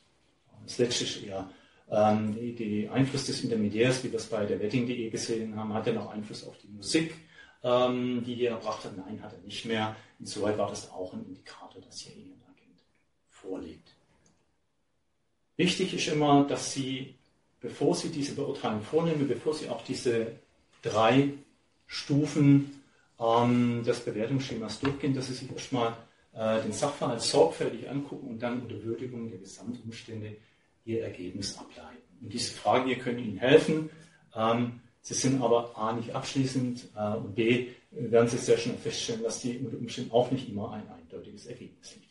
[0.66, 1.50] Das letzte ist eher
[1.90, 5.94] ähm, die, Einfluss des Intermediärs, wie wir es bei der Wedding.de gesehen haben, hat er
[5.94, 7.16] noch Einfluss auf die Musik,
[7.64, 8.98] ähm, die er erbracht hat?
[8.98, 9.96] Nein, hat er nicht mehr.
[10.20, 12.84] Insoweit war das auch ein Indikator, dass hier Ihnen ein Agent
[13.30, 13.87] vorliegt.
[15.58, 17.15] Wichtig ist immer, dass Sie,
[17.60, 20.34] bevor Sie diese Beurteilung vornehmen, bevor Sie auch diese
[20.84, 21.30] drei
[21.88, 22.82] Stufen
[23.20, 25.98] ähm, des Bewertungsschemas durchgehen, dass Sie sich erstmal
[26.34, 30.38] äh, den Sachverhalt sorgfältig angucken und dann unter Würdigung der Gesamtumstände
[30.86, 31.98] Ihr Ergebnis ableiten.
[32.22, 33.89] Und diese Fragen hier können Ihnen helfen.
[34.36, 39.24] Ähm, sie sind aber A nicht abschließend äh, und B werden Sie sehr schnell feststellen,
[39.24, 42.07] dass die unter Umständen auch nicht immer ein eindeutiges Ergebnis liefern.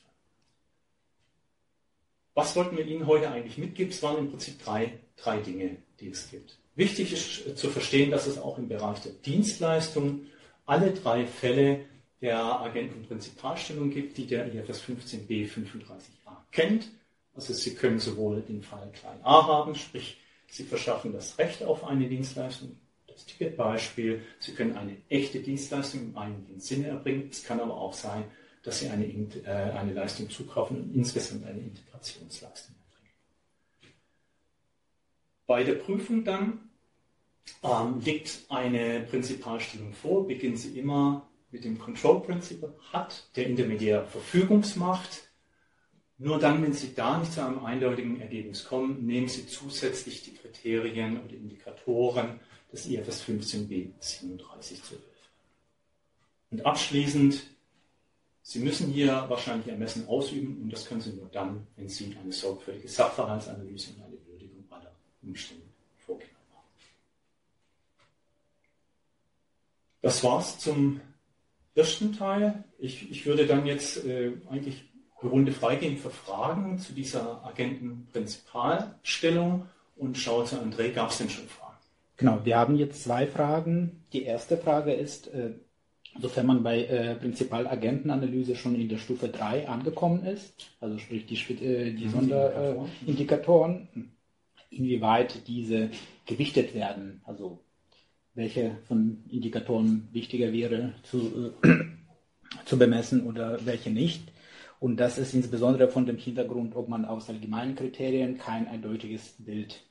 [2.37, 3.91] Was wollten wir Ihnen heute eigentlich mitgeben?
[3.91, 6.59] Es waren im Prinzip drei, drei Dinge, die es gibt.
[6.75, 10.27] Wichtig ist äh, zu verstehen, dass es auch im Bereich der Dienstleistung
[10.67, 11.87] alle drei Fälle
[12.21, 16.91] der Agent- und Prinzipalstellung gibt, die der IFS 15b 35a kennt.
[17.33, 20.19] Also Sie können sowohl den Fall klein a haben, sprich
[20.49, 24.23] Sie verschaffen das Recht auf eine Dienstleistung, das Ticketbeispiel.
[24.41, 27.29] Sie können eine echte Dienstleistung im eigenen Sinne erbringen.
[27.31, 28.25] Es kann aber auch sein,
[28.67, 33.15] dass Sie eine, äh, eine Leistung zukaufen und insgesamt eine Integrationsleistung erbringen.
[35.47, 36.69] Bei der Prüfung dann
[37.63, 40.27] ähm, liegt eine Prinzipalstellung vor.
[40.27, 42.75] Beginnen Sie immer mit dem Control Principle.
[42.93, 45.31] Hat der Intermediär Verfügungsmacht?
[46.19, 50.35] Nur dann, wenn Sie da nicht zu einem eindeutigen Ergebnis kommen, nehmen Sie zusätzlich die
[50.35, 52.41] Kriterien und Indikatoren
[52.73, 55.05] des IFS 15b 37 zu Hilfe.
[56.51, 57.47] Und abschließend,
[58.49, 62.31] Sie müssen hier wahrscheinlich Ermessen ausüben und das können Sie nur dann, wenn Sie eine
[62.31, 65.65] sorgfältige Sachverhaltsanalyse und eine Würdigung aller Umstände
[65.99, 66.69] vorgenommen haben.
[70.01, 71.01] Das war's zum
[71.75, 72.63] ersten Teil.
[72.79, 74.85] Ich, ich würde dann jetzt äh, eigentlich
[75.21, 81.31] die Runde freigeben für Fragen zu dieser Agentenprinzipalstellung und schaue zu André, gab es denn
[81.31, 81.79] schon Fragen?
[82.17, 84.05] Genau, wir haben jetzt zwei Fragen.
[84.13, 85.55] Die erste Frage ist, äh,
[86.21, 91.37] sofern man bei äh, Prinzipalagentenanalyse schon in der Stufe 3 angekommen ist, also sprich die,
[91.65, 95.91] äh, die Sonderindikatoren, äh, inwieweit diese
[96.27, 97.61] gewichtet werden, also
[98.35, 101.69] welche von Indikatoren wichtiger wäre zu, äh,
[102.65, 104.33] zu bemessen oder welche nicht.
[104.79, 109.83] Und das ist insbesondere von dem Hintergrund, ob man aus allgemeinen Kriterien kein eindeutiges Bild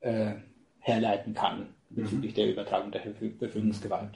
[0.00, 0.34] äh,
[0.78, 2.36] herleiten kann bezüglich mhm.
[2.36, 4.12] der Übertragung der Verfügungsgewalt.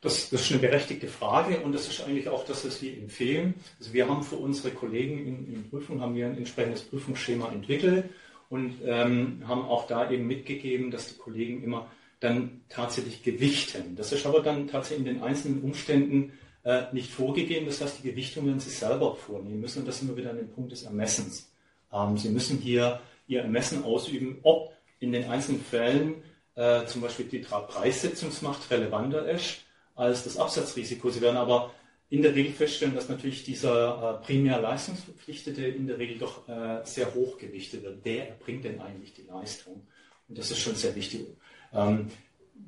[0.00, 3.54] Das, das, ist eine berechtigte Frage und das ist eigentlich auch das, was wir empfehlen.
[3.78, 8.08] Also wir haben für unsere Kollegen in, in Prüfung haben wir ein entsprechendes Prüfungsschema entwickelt
[8.48, 13.94] und ähm, haben auch da eben mitgegeben, dass die Kollegen immer dann tatsächlich gewichten.
[13.96, 16.32] Das ist aber dann tatsächlich in den einzelnen Umständen
[16.64, 17.66] äh, nicht vorgegeben.
[17.66, 19.80] Das heißt, die Gewichtung werden Sie selber vornehmen müssen.
[19.80, 21.50] Und das sind wir wieder an dem Punkt des Ermessens.
[21.92, 26.22] Ähm, Sie müssen hier Ihr Ermessen ausüben, ob in den einzelnen Fällen
[26.54, 29.60] äh, zum Beispiel die Preissetzungsmacht relevanter ist
[30.00, 31.10] als das Absatzrisiko.
[31.10, 31.72] Sie werden aber
[32.08, 36.80] in der Regel feststellen, dass natürlich dieser äh, primär Leistungsverpflichtete in der Regel doch äh,
[36.84, 38.00] sehr hoch gewichtet wird.
[38.02, 39.86] Wer erbringt denn eigentlich die Leistung?
[40.28, 41.26] Und das ist schon sehr wichtig.
[41.72, 42.08] Ähm,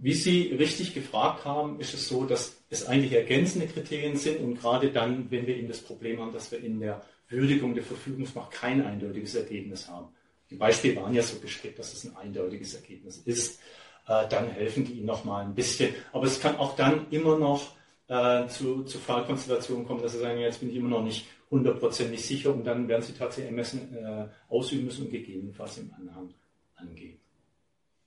[0.00, 4.60] wie Sie richtig gefragt haben, ist es so, dass es eigentlich ergänzende Kriterien sind und
[4.60, 8.52] gerade dann, wenn wir eben das Problem haben, dass wir in der Würdigung der Verfügungsmacht
[8.52, 10.08] kein eindeutiges Ergebnis haben.
[10.50, 13.60] Die Beispiele waren ja so gestrickt, dass es ein eindeutiges Ergebnis ist.
[14.06, 15.94] Äh, dann helfen die Ihnen noch mal ein bisschen.
[16.12, 17.72] Aber es kann auch dann immer noch
[18.08, 22.24] äh, zu, zu Fallkonstellationen kommen, dass Sie sagen, jetzt bin ich immer noch nicht hundertprozentig
[22.24, 26.32] sicher und dann werden Sie tatsächlich ermessen äh, ausüben müssen und gegebenenfalls im Anhang
[26.76, 27.18] angeben.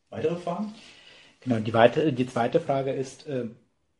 [0.09, 0.73] Weitere Fragen?
[1.41, 3.45] Genau, die, weite, die zweite Frage ist, äh,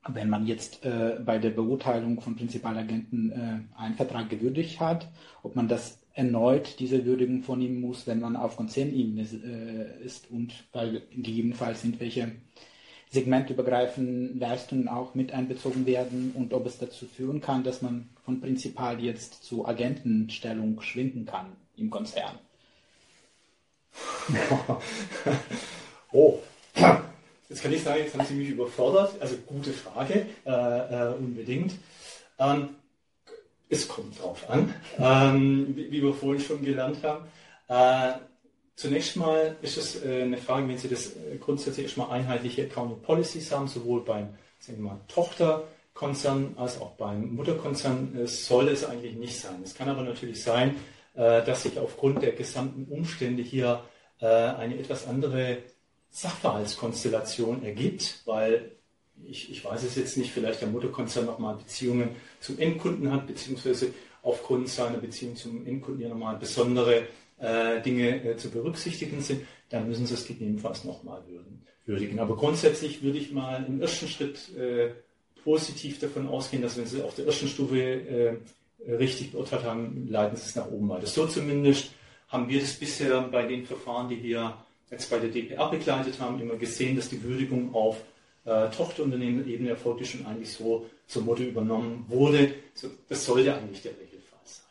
[0.08, 5.08] wenn man jetzt äh, bei der Beurteilung von Prinzipalagenten äh, einen Vertrag gewürdigt hat,
[5.44, 10.54] ob man das erneut diese Würdigung vornehmen muss, wenn man auf Konzernebene äh, ist und
[10.72, 12.32] weil gegebenenfalls sind welche
[13.12, 18.42] segmentübergreifenden Leistungen auch mit einbezogen werden und ob es dazu führen kann, dass man von
[18.42, 21.48] Prinzipal jetzt zu Agentenstellung schwinden kann
[21.78, 22.40] im Konzern.
[26.12, 26.40] oh,
[27.50, 29.22] jetzt kann ich sagen, jetzt haben Sie mich überfordert.
[29.22, 31.74] Also gute Frage, äh, äh, unbedingt.
[32.40, 32.70] Ähm,
[33.70, 37.26] es kommt drauf an, ähm, wie, wie, wir vorhin schon gelernt haben.
[37.68, 38.20] Äh,
[38.76, 43.02] zunächst mal ist es äh, eine Frage, wenn Sie das äh, grundsätzlich erstmal einheitliche Accounting
[43.02, 48.86] Policies haben, sowohl beim sagen wir mal, Tochterkonzern als auch beim Mutterkonzern, äh, soll es
[48.86, 49.62] eigentlich nicht sein.
[49.64, 50.76] Es kann aber natürlich sein,
[51.16, 53.82] äh, dass sich aufgrund der gesamten Umstände hier
[54.18, 55.58] eine etwas andere
[56.10, 58.75] Sachverhaltskonstellation ergibt, weil
[59.28, 62.10] ich, ich weiß es jetzt nicht, vielleicht der Mutterkonzern nochmal Beziehungen
[62.40, 67.08] zum Endkunden hat, beziehungsweise aufgrund seiner Beziehung zum Endkunden hier nochmal besondere
[67.40, 71.22] äh, Dinge äh, zu berücksichtigen sind, dann müssen Sie es gegebenenfalls nochmal
[71.86, 72.20] würdigen.
[72.20, 74.92] Aber grundsätzlich würde ich mal im ersten Schritt äh,
[75.44, 78.38] positiv davon ausgehen, dass wenn Sie auf der ersten Stufe äh,
[78.92, 81.08] richtig beurteilt haben, leiten Sie es nach oben weiter.
[81.08, 81.92] So zumindest
[82.28, 84.58] haben wir das bisher bei den Verfahren, die wir
[84.90, 87.98] jetzt bei der DPR begleitet haben, immer gesehen, dass die Würdigung auf
[88.46, 92.54] äh, Tochterunternehmen-Ebene erfolgt ist und eigentlich so zum Motto übernommen wurde.
[92.74, 94.66] So, das sollte eigentlich der Regelfall sein.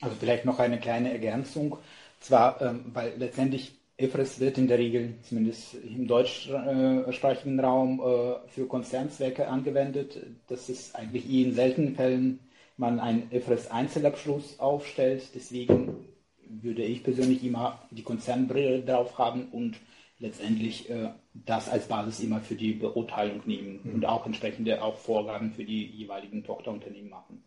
[0.00, 1.78] Also vielleicht noch eine kleine Ergänzung.
[2.20, 8.66] Zwar, ähm, weil letztendlich IFRS wird in der Regel, zumindest im deutschsprachigen Raum, äh, für
[8.66, 10.18] Konzernzwecke angewendet.
[10.48, 12.40] Das ist eigentlich in seltenen Fällen
[12.76, 15.22] man einen IFRS-Einzelabschluss aufstellt.
[15.34, 16.06] Deswegen
[16.48, 19.76] würde ich persönlich immer die Konzernbrille drauf haben und
[20.22, 23.94] letztendlich äh, das als Basis immer für die Beurteilung nehmen mhm.
[23.94, 27.42] und auch entsprechende auch Vorgaben für die jeweiligen Tochterunternehmen machen.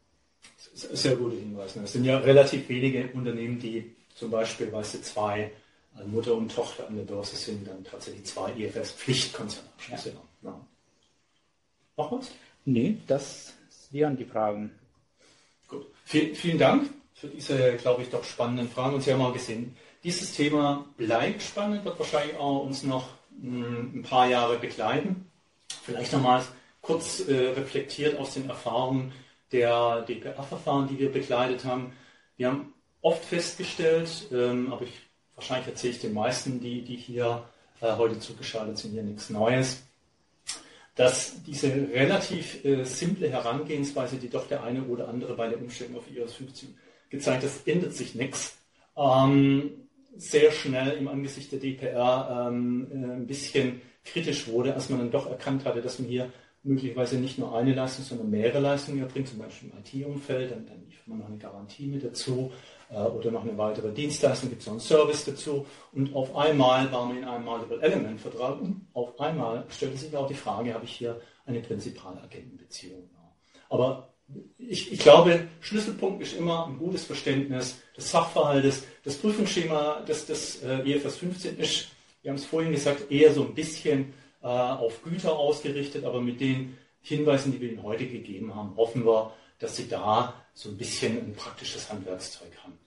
[0.73, 1.75] Sehr guter Hinweis.
[1.75, 5.51] Es sind ja relativ wenige Unternehmen, die zum Beispiel, weißt du, zwei
[5.95, 10.15] also Mutter und Tochter an der Börse sind, dann tatsächlich zwei IFS-Pflichtkonzernabschlüsse ja.
[10.15, 10.27] haben.
[10.43, 10.67] Ja.
[11.97, 12.31] Noch was?
[12.65, 13.53] Nee, das
[13.91, 14.71] wären die Fragen.
[15.69, 15.85] Gut.
[16.03, 18.95] Vielen, vielen Dank für diese, glaube ich, doch spannenden Fragen.
[18.95, 23.09] Und Sie haben auch gesehen, dieses Thema bleibt spannend, wird wahrscheinlich auch uns noch
[23.41, 25.25] hm, ein paar Jahre begleiten.
[25.83, 26.43] Vielleicht nochmal
[26.81, 29.11] kurz äh, reflektiert aus den Erfahrungen
[29.51, 31.93] der DPA-Verfahren, die wir begleitet haben.
[32.37, 34.93] Wir haben oft festgestellt, ähm, aber ich,
[35.33, 37.43] wahrscheinlich erzähle ich den meisten, die, die hier
[37.81, 39.83] äh, heute zugeschaltet sind, hier nichts Neues,
[40.93, 45.97] dass diese relativ äh, simple Herangehensweise, die doch der eine oder andere bei der Umstellung
[45.97, 46.77] auf iOS 15
[47.09, 48.55] gezeigt hat, ändert sich nichts.
[48.95, 49.84] Ähm,
[50.17, 55.11] sehr schnell im Angesicht der DPR ähm, äh, ein bisschen kritisch wurde, als man dann
[55.11, 56.31] doch erkannt hatte, dass man hier
[56.63, 60.83] möglicherweise nicht nur eine Leistung, sondern mehrere Leistungen erbringt, zum Beispiel im IT-Umfeld, dann, dann
[60.85, 62.51] liefert man noch eine Garantie mit dazu
[62.89, 66.91] äh, oder noch eine weitere Dienstleistung, gibt es noch einen Service dazu und auf einmal
[66.91, 70.93] war man in einem Multiple-Element-Vertrag und auf einmal stellte sich auch die Frage, habe ich
[70.93, 73.09] hier eine Prinzipal-Agentenbeziehung.
[73.69, 74.14] Aber
[74.57, 78.83] ich, ich, glaube, Schlüsselpunkt ist immer ein gutes Verständnis des Sachverhaltes.
[79.03, 81.87] Das Prüfungsschema des, des äh, EFS 15 ist,
[82.21, 86.39] wir haben es vorhin gesagt, eher so ein bisschen äh, auf Güter ausgerichtet, aber mit
[86.39, 90.77] den Hinweisen, die wir Ihnen heute gegeben haben, hoffen wir, dass Sie da so ein
[90.77, 92.77] bisschen ein praktisches Handwerkszeug haben,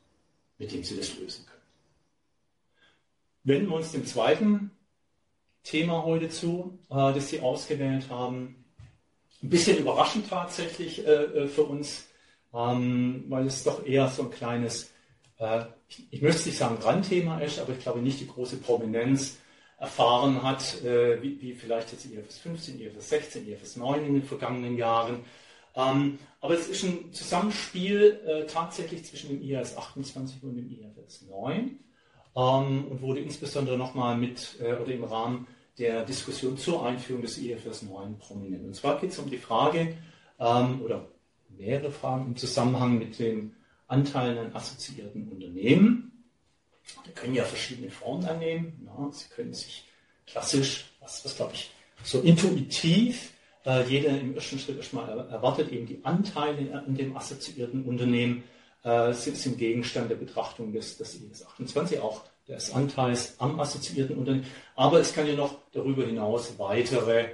[0.59, 1.59] mit dem Sie das lösen können.
[3.45, 4.73] Wenden wir uns dem zweiten
[5.63, 8.65] Thema heute zu, äh, das Sie ausgewählt haben,
[9.43, 12.07] ein bisschen überraschend tatsächlich äh, äh, für uns,
[12.53, 14.91] ähm, weil es doch eher so ein kleines,
[15.39, 19.39] äh, ich, ich, möchte nicht sagen Randthema ist, aber ich glaube nicht die große Prominenz
[19.79, 24.25] erfahren hat, äh, wie, wie, vielleicht jetzt IFS 15, IFS 16, IFS 9 in den
[24.25, 25.25] vergangenen Jahren.
[25.77, 31.23] Ähm, aber es ist ein Zusammenspiel äh, tatsächlich zwischen dem IAS 28 und dem IFS
[31.23, 31.79] 9
[32.37, 35.47] ähm, und wurde insbesondere nochmal mit äh, oder im Rahmen
[35.79, 38.65] der Diskussion zur Einführung des IFRS 9 prominent.
[38.65, 39.97] Und zwar geht es um die Frage,
[40.39, 41.09] ähm, oder
[41.57, 43.55] mehrere Fragen im Zusammenhang mit den
[43.87, 46.25] Anteilen an assoziierten Unternehmen.
[47.07, 48.87] Die können ja verschiedene Formen annehmen.
[48.87, 49.87] Ja, sie können sich
[50.27, 51.71] klassisch, was, was glaube ich,
[52.03, 53.33] so intuitiv
[53.67, 58.45] äh, jeder im ersten Schritt erstmal erwartet, eben die Anteile an dem assoziierten Unternehmen
[58.83, 64.17] äh, sind, sind Gegenstand der Betrachtung des, des IS 28, auch des Anteils am assoziierten
[64.17, 64.47] Unternehmen.
[64.75, 67.27] Aber es kann ja noch darüber hinaus weitere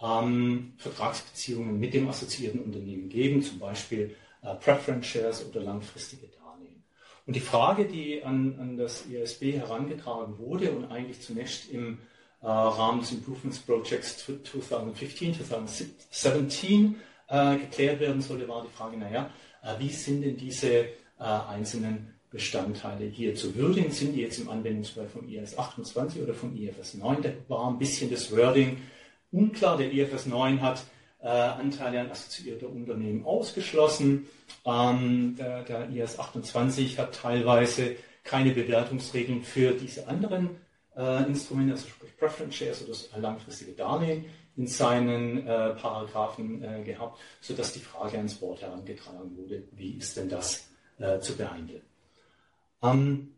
[0.00, 6.84] ähm, Vertragsbeziehungen mit dem assoziierten Unternehmen geben, zum Beispiel äh, Preference Shares oder langfristige Darlehen.
[7.26, 11.98] Und die Frage, die an, an das ISB herangetragen wurde und eigentlich zunächst im
[12.42, 16.96] äh, Rahmen des Improvements Projects 2015, 2017
[17.28, 19.30] äh, geklärt werden sollte, war die Frage, naja,
[19.62, 20.88] äh, wie sind denn diese äh,
[21.18, 23.90] einzelnen Bestandteile hier zu würdigen.
[23.90, 27.22] Sind die jetzt im Anwendungsfall vom IFS 28 oder vom IFS 9?
[27.22, 28.78] Da war ein bisschen das Wording
[29.32, 29.76] unklar.
[29.76, 30.84] Der IFS 9 hat
[31.20, 34.26] äh, Anteile an assoziierte Unternehmen ausgeschlossen.
[34.64, 40.50] Ähm, der, der IS 28 hat teilweise keine Bewertungsregeln für diese anderen
[40.96, 44.26] äh, Instrumente, also sprich Preference Shares oder langfristige Darlehen
[44.56, 50.16] in seinen äh, Paragraphen äh, gehabt, sodass die Frage ans Board herangetragen wurde, wie ist
[50.16, 50.68] denn das
[50.98, 51.82] äh, zu behandeln.
[52.82, 53.34] Ähm,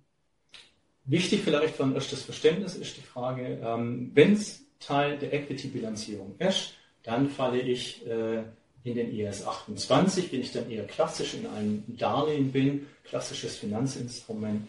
[1.05, 6.35] wichtig vielleicht für ein erstes Verständnis ist die Frage, ähm, wenn es Teil der Equity-Bilanzierung
[6.39, 8.43] ist, dann falle ich äh,
[8.83, 14.67] in den IS 28, wenn ich dann eher klassisch in einem Darlehen bin, klassisches Finanzinstrument,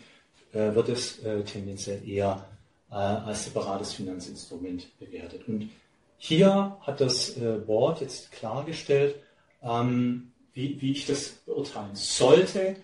[0.53, 2.45] äh, wird es äh, tendenziell eher
[2.91, 5.47] äh, als separates Finanzinstrument bewertet.
[5.47, 5.69] Und
[6.17, 9.15] hier hat das äh, Board jetzt klargestellt,
[9.63, 12.75] ähm, wie, wie ich das beurteilen sollte.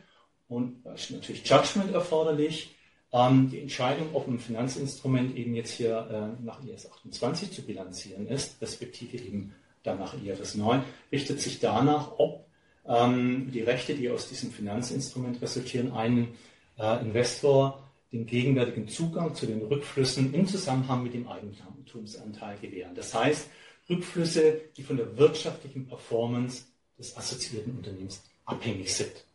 [0.48, 2.76] Und da ist natürlich Judgment erforderlich.
[3.12, 8.28] Ähm, die Entscheidung, ob ein Finanzinstrument eben jetzt hier äh, nach IS 28 zu bilanzieren
[8.28, 12.46] ist, respektive eben dann nach IFRS 9, richtet sich danach, ob
[12.86, 16.36] ähm, die Rechte, die aus diesem Finanzinstrument resultieren, einen
[16.78, 22.96] äh, Investor den gegenwärtigen Zugang zu den Rückflüssen im Zusammenhang mit dem Eigentumsanteil gewähren.
[22.96, 23.50] Das heißt,
[23.90, 26.64] Rückflüsse, die von der wirtschaftlichen Performance
[26.98, 29.26] des assoziierten Unternehmens abhängig sind.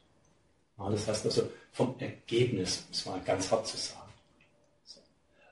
[0.77, 4.03] Das heißt also vom Ergebnis, um es mal ganz hart zu sagen.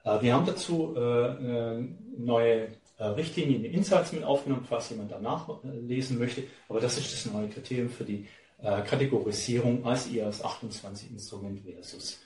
[0.03, 1.83] Äh, wir haben dazu äh,
[2.17, 6.43] neue äh, Richtlinien, Insights mit aufgenommen, falls jemand danach lesen möchte.
[6.69, 8.27] Aber das ist das neue Kriterium für die
[8.61, 12.19] Kategorisierung als IAS 28 Instrument versus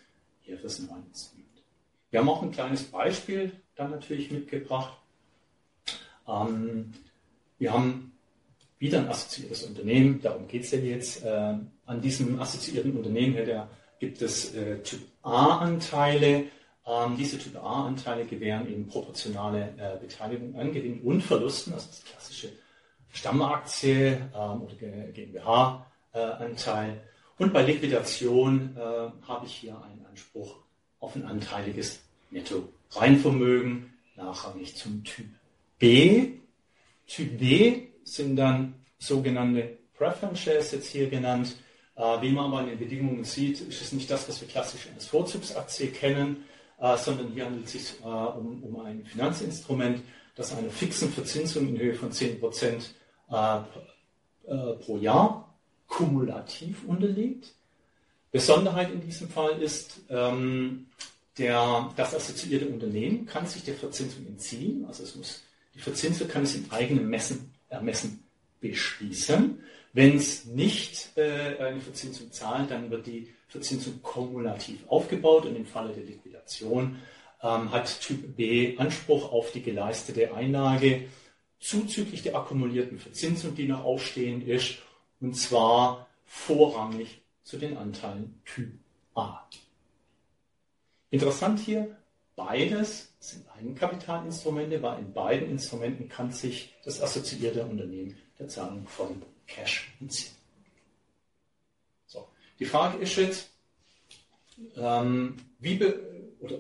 [0.46, 1.64] IFRS 9 Instrument.
[2.12, 4.98] Wir haben auch ein kleines Beispiel dann natürlich mitgebracht.
[6.28, 6.93] Ähm,
[7.58, 8.14] wir haben
[8.80, 11.23] wieder ein assoziiertes Unternehmen, darum geht es ja jetzt.
[11.23, 11.55] Äh,
[11.86, 13.69] an diesem assoziierten Unternehmen da
[13.99, 16.45] gibt es äh, Typ A-Anteile.
[16.86, 22.03] Ähm, diese Typ A-Anteile gewähren eben proportionale äh, Beteiligung an Gewinn und Verlusten, also das
[22.03, 22.49] klassische
[23.11, 24.76] Stammaktie ähm, oder
[25.13, 27.01] GmbH-Anteil.
[27.39, 30.57] und bei Liquidation äh, habe ich hier einen Anspruch
[30.99, 32.01] auf ein anteiliges
[32.32, 35.28] Netto-Reinvermögen, nachrangig zum Typ
[35.80, 36.34] B.
[37.07, 41.56] Typ B sind dann sogenannte Preference Shares jetzt hier genannt.
[41.95, 44.88] Äh, wie man aber in den Bedingungen sieht, ist es nicht das, was wir klassisch
[44.93, 46.45] als Vorzugsaktie kennen,
[46.80, 50.01] äh, sondern hier handelt es sich äh, um, ein Finanzinstrument,
[50.36, 52.84] das einer fixen Verzinsung in Höhe von 10%
[53.28, 55.56] pro Jahr
[55.88, 57.53] kumulativ unterliegt.
[58.32, 60.88] Besonderheit in diesem Fall ist, ähm,
[61.38, 65.41] der, das assoziierte Unternehmen kann sich der Verzinsung entziehen, also es muss,
[65.74, 68.24] die Verzinsung kann es im eigenen Messen, Ermessen
[68.59, 69.59] beschließen.
[69.93, 75.66] Wenn es nicht äh, eine Verzinsung zahlt, dann wird die Verzinsung kumulativ aufgebaut und im
[75.66, 76.97] Falle der Liquidation
[77.41, 81.07] ähm, hat Typ B Anspruch auf die geleistete Einlage
[81.59, 84.80] zuzüglich der akkumulierten Verzinsung, die noch ausstehend ist,
[85.22, 88.74] und zwar vorrangig zu den Anteilen Typ
[89.16, 89.47] A.
[91.09, 91.95] Interessant hier,
[92.36, 99.21] beides sind Eigenkapitalinstrumente, weil in beiden Instrumenten kann sich das assoziierte Unternehmen der Zahlung von
[99.47, 100.36] Cash entziehen.
[102.05, 102.27] So,
[102.59, 103.49] die Frage ist jetzt,
[104.75, 105.83] ähm, wie,
[106.39, 106.59] oder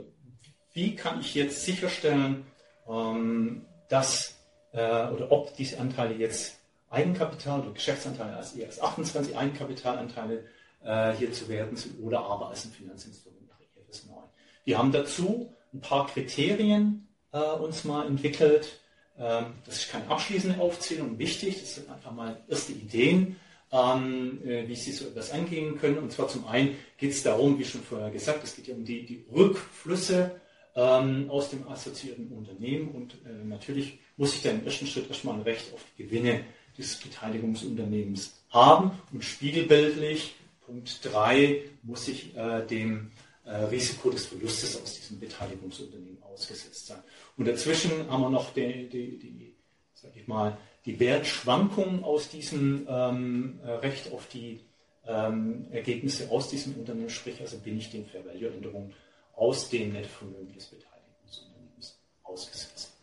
[0.73, 2.45] wie kann ich jetzt sicherstellen,
[2.87, 4.35] ähm, dass
[4.73, 6.59] äh, oder ob diese Anteile jetzt
[6.89, 10.45] Eigenkapital oder Geschäftsanteile als eher als 28 Eigenkapitalanteile
[10.83, 14.17] äh, hier zu werten sind oder aber als ein Finanzinstrument nach IFRS 9.
[14.65, 18.79] Wir haben dazu ein paar Kriterien äh, uns mal entwickelt.
[19.17, 23.35] Ähm, das ist keine abschließende Aufzählung, wichtig, das sind einfach mal erste Ideen,
[23.71, 25.97] ähm, äh, wie Sie so etwas angehen können.
[25.97, 28.85] Und zwar zum einen geht es darum, wie schon vorher gesagt, es geht ja um
[28.85, 30.39] die, die Rückflüsse
[30.75, 35.35] ähm, aus dem assoziierten Unternehmen und äh, natürlich muss ich dann im ersten Schritt erstmal
[35.35, 36.41] ein Recht auf die Gewinne
[36.77, 43.11] des Beteiligungsunternehmens haben und spiegelbildlich, Punkt 3, muss ich äh, dem
[43.51, 47.03] Risiko des Verlustes aus diesem Beteiligungsunternehmen ausgesetzt sein.
[47.37, 49.55] Und dazwischen haben wir noch die, die, die
[49.93, 54.61] sag ich mal, die Wertschwankungen aus diesem ähm, äh, Recht auf die
[55.07, 58.93] ähm, Ergebnisse aus diesem Unternehmen, sprich also bin ich den Fair Value Änderungen
[59.35, 62.93] aus dem Nettvermögen des Beteiligungsunternehmens ausgesetzt.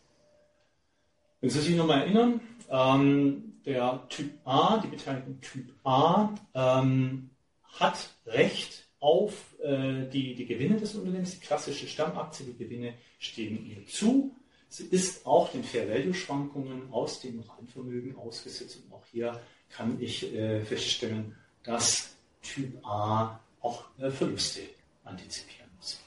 [1.40, 2.40] Wenn Sie sich nochmal erinnern,
[2.70, 7.30] ähm, der Typ A, die Beteiligung Typ A, ähm,
[7.64, 13.66] hat Recht auf äh, die, die Gewinne des Unternehmens, die klassische Stammaktie, die Gewinne stehen
[13.66, 14.34] ihr zu.
[14.68, 19.40] Sie ist auch den Fair Value Schwankungen aus dem Reinvermögen ausgesetzt und auch hier
[19.70, 21.34] kann ich äh, feststellen,
[21.64, 24.60] dass Typ A auch äh, Verluste
[25.02, 26.00] antizipieren muss.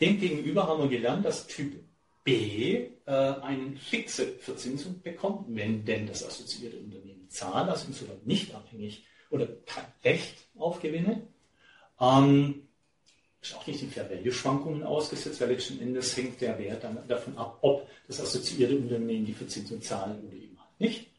[0.00, 1.82] Demgegenüber haben wir gelernt, dass Typ
[2.22, 8.54] B äh, eine fixe Verzinsung bekommt, wenn denn das assoziierte Unternehmen zahlt, also insofern nicht
[8.54, 11.26] abhängig oder kein Recht auf Gewinne.
[12.00, 12.68] Ähm,
[13.40, 16.98] ist auch nicht den Fair Value Schwankungen ausgesetzt, weil letzten Endes hängt der Wert dann
[17.06, 21.10] davon ab, ob das assoziierte Unternehmen die Verzinsung zahlt oder eben halt nicht.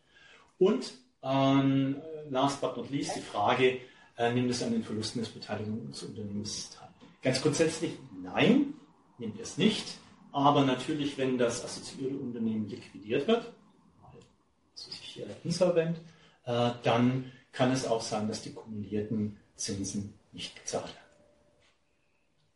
[0.58, 3.80] Und ähm, last but not least die Frage,
[4.18, 6.90] äh, nimmt es an den Verlusten des Beteiligungsunternehmens teil?
[7.22, 8.74] Ganz grundsätzlich nein,
[9.18, 9.86] nimmt es nicht.
[10.32, 13.52] Aber natürlich, wenn das assoziierte Unternehmen liquidiert wird,
[14.04, 14.20] also
[14.76, 15.98] sich hier insolvent,
[16.46, 20.94] äh, dann kann es auch sein, dass die kumulierten Zinsen nicht gezahlt.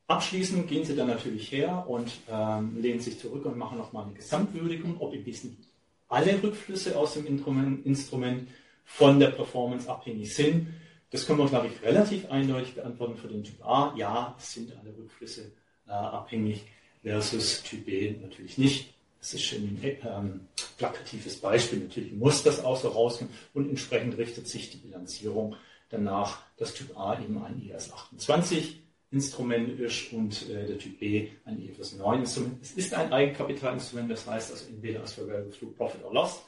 [0.07, 4.13] Abschließend gehen Sie dann natürlich her und ähm, lehnen sich zurück und machen nochmal eine
[4.13, 5.65] Gesamtwürdigung, ob im Wesentlichen
[6.09, 8.49] alle Rückflüsse aus dem Instrument
[8.86, 10.67] von der Performance abhängig sind.
[11.09, 13.93] Das können wir, glaube ich, relativ eindeutig beantworten für den Typ A.
[13.97, 15.51] Ja, es sind alle Rückflüsse
[15.88, 16.65] äh, abhängig
[17.01, 18.93] versus Typ B natürlich nicht.
[19.19, 20.41] Das ist ein ähm,
[20.78, 21.80] plakatives Beispiel.
[21.80, 25.55] Natürlich muss das auch so rauskommen und entsprechend richtet sich die Bilanzierung
[25.93, 28.81] danach, dass Typ A eben ein IAS 28
[29.11, 32.61] Instrument ist und äh, der Typ B ein IFRS 9 Instrument.
[32.61, 36.43] Es ist ein Eigenkapitalinstrument, das heißt also entweder als Verwaltung through Profit or Loss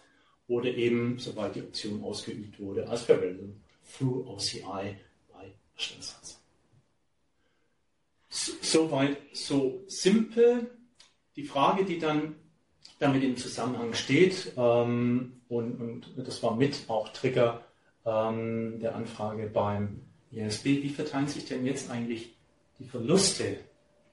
[0.47, 3.61] oder eben, sobald die Option ausgeübt wurde, als Verwaltung
[3.95, 4.97] through OCI
[5.31, 6.39] bei Erstellungssatz.
[8.29, 10.71] Soweit so simpel.
[11.35, 12.35] Die Frage, die dann
[12.99, 17.64] damit im Zusammenhang steht, ähm, und, und, das war mit auch Trigger
[18.05, 20.01] ähm, der Anfrage beim
[20.31, 22.35] ISB, wie verteilen sich denn jetzt eigentlich
[22.79, 23.57] die Verluste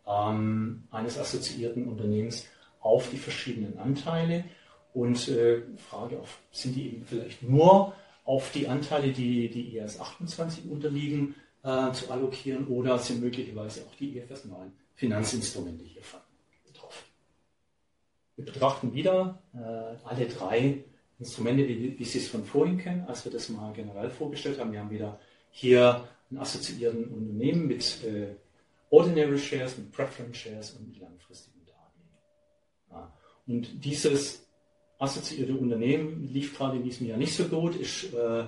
[0.06, 2.48] ähm, eines assoziierten Unternehmens
[2.80, 4.44] auf die verschiedenen Anteile?
[4.94, 9.98] Und äh, Frage auch, sind die eben vielleicht nur auf die Anteile, die die IAS
[10.00, 16.20] 28 unterliegen, äh, zu allokieren oder sind möglicherweise auch die IFRS 9 Finanzinstrumente hiervon
[16.66, 17.04] betroffen.
[18.36, 19.58] Wir betrachten wieder äh,
[20.04, 20.84] alle drei
[21.22, 24.72] Instrumente, wie, wie Sie es von vorhin kennen, als wir das mal generell vorgestellt haben.
[24.72, 25.20] Wir haben wieder
[25.50, 28.34] hier einen assoziierten Unternehmen mit äh,
[28.90, 32.10] Ordinary Shares, mit Preference Shares und mit langfristigen Darlehen.
[32.90, 33.12] Ja.
[33.46, 34.48] Und dieses
[34.98, 38.44] assoziierte Unternehmen lief gerade in diesem Jahr nicht so gut, ist äh,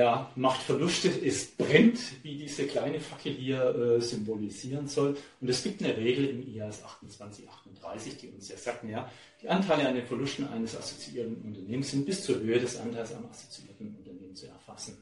[0.00, 5.14] ja, macht Verluste, es brennt, wie diese kleine Fackel hier äh, symbolisieren soll.
[5.42, 9.10] Und es gibt eine Regel im IAS 2838, die uns ja sagt, ja,
[9.42, 13.26] die Anteile an den Verlusten eines assoziierten Unternehmens sind bis zur Höhe des Anteils am
[13.26, 14.96] assoziierten Unternehmen zu erfassen.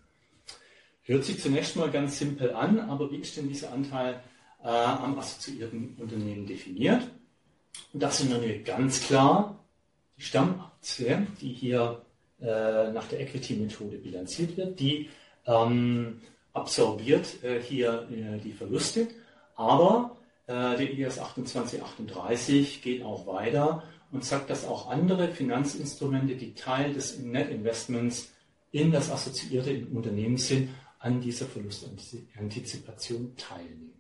[1.05, 4.20] Hört sich zunächst mal ganz simpel an, aber wie ist denn dieser Anteil
[4.64, 7.09] äh, am assoziierten Unternehmen definiert?
[7.92, 9.64] Und das sind natürlich ganz klar
[10.16, 12.03] die Stammaktie, die hier
[12.41, 15.11] äh, nach der Equity-Methode bilanziert wird, die
[15.47, 16.20] ähm,
[16.53, 19.09] absorbiert äh, hier äh, die Verluste,
[19.57, 20.16] aber
[20.47, 23.82] äh, der IAS 2838 geht auch weiter
[24.12, 28.32] und sagt, dass auch andere Finanzinstrumente, die Teil des Net-Investments
[28.72, 33.93] in das assoziierte Unternehmen sind, an dieser Verlustantizipation teilnehmen.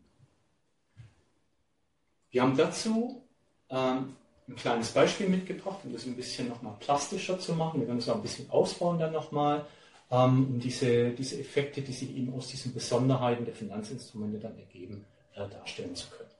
[2.30, 3.22] Wir haben dazu
[3.70, 4.16] ähm,
[4.48, 7.80] ein kleines Beispiel mitgebracht, um das ein bisschen nochmal plastischer zu machen.
[7.80, 9.66] Wir werden es auch ein bisschen ausbauen dann nochmal,
[10.10, 15.04] ähm, um diese, diese Effekte, die sich eben aus diesen Besonderheiten der Finanzinstrumente dann ergeben,
[15.34, 16.30] äh, darstellen zu können.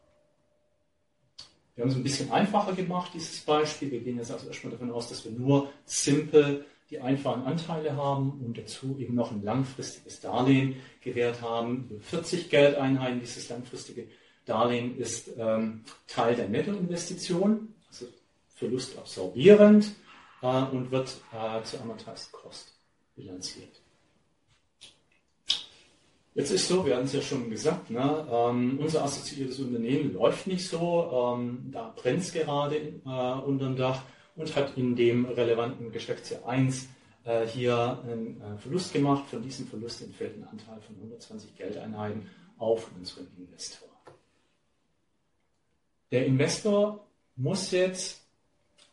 [1.74, 3.90] Wir haben es ein bisschen einfacher gemacht, dieses Beispiel.
[3.90, 8.42] Wir gehen jetzt also erstmal davon aus, dass wir nur simpel die einfachen Anteile haben
[8.44, 11.86] und dazu eben noch ein langfristiges Darlehen gewährt haben.
[11.90, 13.20] Über 40 Geldeinheiten.
[13.20, 14.08] Dieses langfristige
[14.46, 17.74] Darlehen ist ähm, Teil der Nettoinvestition
[18.58, 19.90] verlustabsorbierend
[20.42, 22.72] äh, und wird äh, zu Amortized Cost
[23.16, 23.80] bilanziert.
[26.34, 30.46] Jetzt ist so, wir hatten es ja schon gesagt, ne, ähm, unser assoziiertes Unternehmen läuft
[30.46, 34.02] nicht so, ähm, da brennt es gerade äh, unterm Dach
[34.36, 36.88] und hat in dem relevanten Geschäftsjahr 1
[37.24, 39.24] äh, hier einen äh, Verlust gemacht.
[39.28, 43.88] Von diesem Verlust entfällt ein Anteil von 120 Geldeinheiten auf unseren Investor.
[46.12, 47.04] Der Investor
[47.34, 48.22] muss jetzt,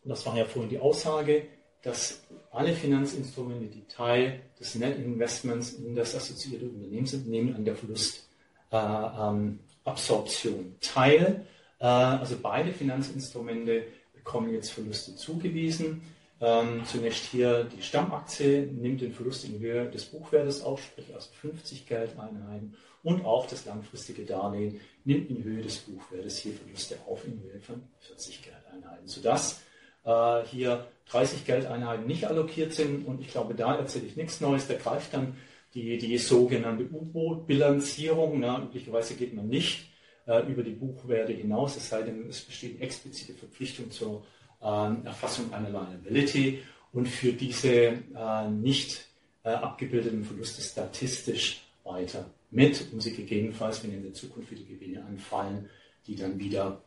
[0.06, 1.47] und das war ja vorhin die Aussage,
[1.82, 7.66] dass alle Finanzinstrumente, die Teil des Net Investments in das assoziierte Unternehmen sind, nehmen an
[7.66, 11.47] der Verlustabsorption äh, ähm, teil.
[11.80, 16.03] Äh, also beide Finanzinstrumente bekommen jetzt Verluste zugewiesen.
[16.39, 21.32] Ähm, zunächst hier die Stammaktie nimmt den Verlust in Höhe des Buchwertes auf, sprich also
[21.41, 27.26] 50 Geldeinheiten und auch das langfristige Darlehen nimmt in Höhe des Buchwertes hier Verluste auf
[27.26, 29.62] in Höhe von 40 Geldeinheiten, sodass
[30.06, 33.06] äh, hier 30 Geldeinheiten nicht allokiert sind.
[33.06, 35.36] Und ich glaube, da erzähle ich nichts Neues, da greift dann
[35.74, 38.43] die, die sogenannte U-Boot-Bilanzierung.
[38.43, 39.89] Üblicherweise geht man nicht
[40.26, 44.24] äh, über die Buchwerte hinaus, es sei denn, es besteht explizite Verpflichtung zur
[44.62, 46.62] äh, Erfassung einer Liability.
[46.93, 47.70] Und für diese
[48.16, 49.06] äh, nicht
[49.43, 55.03] äh, abgebildeten Verluste statistisch weiter mit, um sie gegebenenfalls, wenn in der Zukunft wieder Gewinne
[55.06, 55.70] anfallen,
[56.08, 56.82] die dann wieder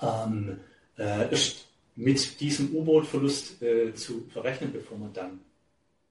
[0.00, 0.60] ähm,
[0.96, 1.26] äh,
[1.96, 5.40] mit diesem U-Boot-Verlust äh, zu verrechnen, bevor man dann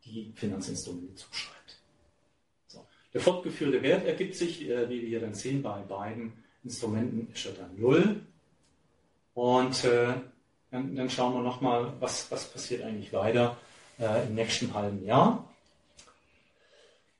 [0.05, 1.77] die Finanzinstrumente zuschreibt.
[2.67, 2.85] So.
[3.13, 7.45] Der fortgeführte Wert ergibt sich, äh, wie wir hier dann sehen, bei beiden Instrumenten ist
[7.45, 8.21] er dann 0.
[9.33, 10.13] Und äh,
[10.69, 13.57] dann, dann, schauen wir nochmal, was, was passiert eigentlich weiter
[13.99, 15.47] äh, im nächsten halben Jahr.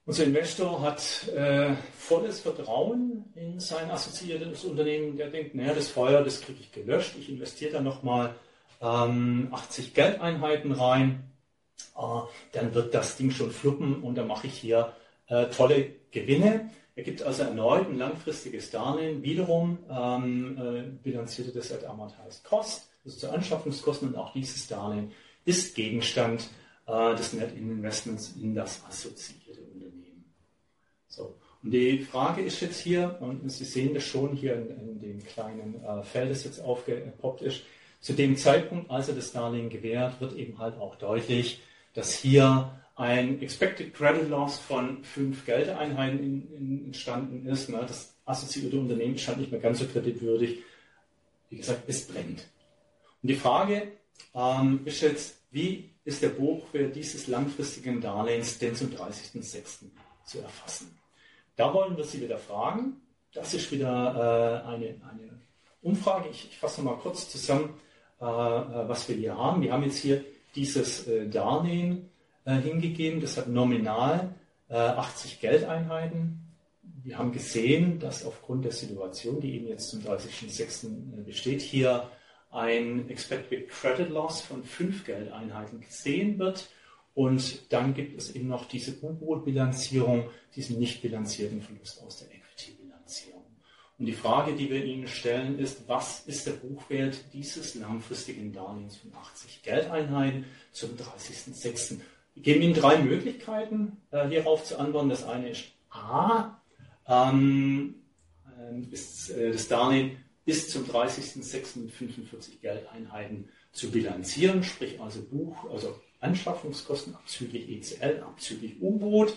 [0.06, 5.16] Unser Investor hat äh, volles Vertrauen in sein assoziiertes Unternehmen.
[5.16, 7.16] Der denkt, naja, das Feuer, das kriege ich gelöscht.
[7.20, 8.36] Ich investiere da nochmal
[8.82, 11.32] ähm, 80 Geldeinheiten rein.
[11.98, 12.02] Äh,
[12.54, 14.94] dann wird das Ding schon fluppen und dann mache ich hier
[15.28, 16.70] äh, tolle Gewinne.
[16.96, 19.24] Er gibt also erneut ein langfristiges Darlehen.
[19.24, 24.10] Wiederum ähm, äh, bilanzierte das at Amortized Cost, also zu Anschaffungskosten.
[24.10, 25.12] Und auch dieses Darlehen
[25.46, 26.50] ist Gegenstand
[26.88, 29.62] äh, des Net Investments in das assoziierte
[31.12, 31.36] so.
[31.62, 35.24] Und die Frage ist jetzt hier, und Sie sehen das schon hier in, in dem
[35.24, 37.62] kleinen äh, Feld, das jetzt aufgepoppt ist,
[38.02, 41.62] zu dem Zeitpunkt, als er das Darlehen gewährt, wird eben halt auch deutlich,
[41.94, 47.70] dass hier ein Expected Credit Loss von fünf Geldeinheiten in, in, entstanden ist.
[47.70, 47.80] Ne?
[47.88, 50.60] Das assoziierte Unternehmen scheint nicht mehr ganz so kreditwürdig.
[51.50, 52.48] Wie gesagt, es brennt.
[53.22, 53.92] Und die Frage
[54.34, 59.86] ähm, ist jetzt, wie ist der Buchwert dieses langfristigen Darlehens denn zum 30.06.
[60.26, 60.98] zu erfassen?
[61.56, 63.02] Da wollen wir Sie wieder fragen.
[63.34, 65.42] Das ist wieder äh, eine, eine
[65.82, 66.30] Umfrage.
[66.30, 67.74] Ich, ich fasse mal kurz zusammen,
[68.22, 69.62] was wir hier haben.
[69.62, 70.24] Wir haben jetzt hier
[70.56, 72.10] dieses äh, Darlehen
[72.46, 73.22] äh, hingegeben.
[73.22, 74.36] Das hat nominal
[74.70, 76.38] 80 äh, Geldeinheiten.
[77.04, 81.24] Wir haben gesehen, dass aufgrund der Situation, die eben jetzt zum 30.06.
[81.26, 82.10] besteht, hier
[82.52, 86.70] ein Expected Credit Loss von 5 Geldeinheiten gesehen wird.
[87.14, 92.41] Und dann gibt es eben noch diese U-Boot-Bilanzierung, diesen nicht bilanzierten Verlust aus der Equity-Bilanzierung.
[94.02, 98.98] Und die Frage, die wir Ihnen stellen, ist, was ist der Buchwert dieses langfristigen Darlehens
[98.98, 102.00] von 80 Geldeinheiten zum 30.06.?
[102.34, 105.10] Wir geben Ihnen drei Möglichkeiten, äh, hierauf zu antworten.
[105.10, 106.60] Das eine ist A,
[107.08, 107.94] ähm,
[108.60, 111.78] äh, ist, äh, das Darlehen ist zum 30.06.
[111.82, 119.36] mit 45 Geldeinheiten zu bilanzieren, sprich also Buch, also Anschaffungskosten abzüglich ECL, abzüglich U-Boot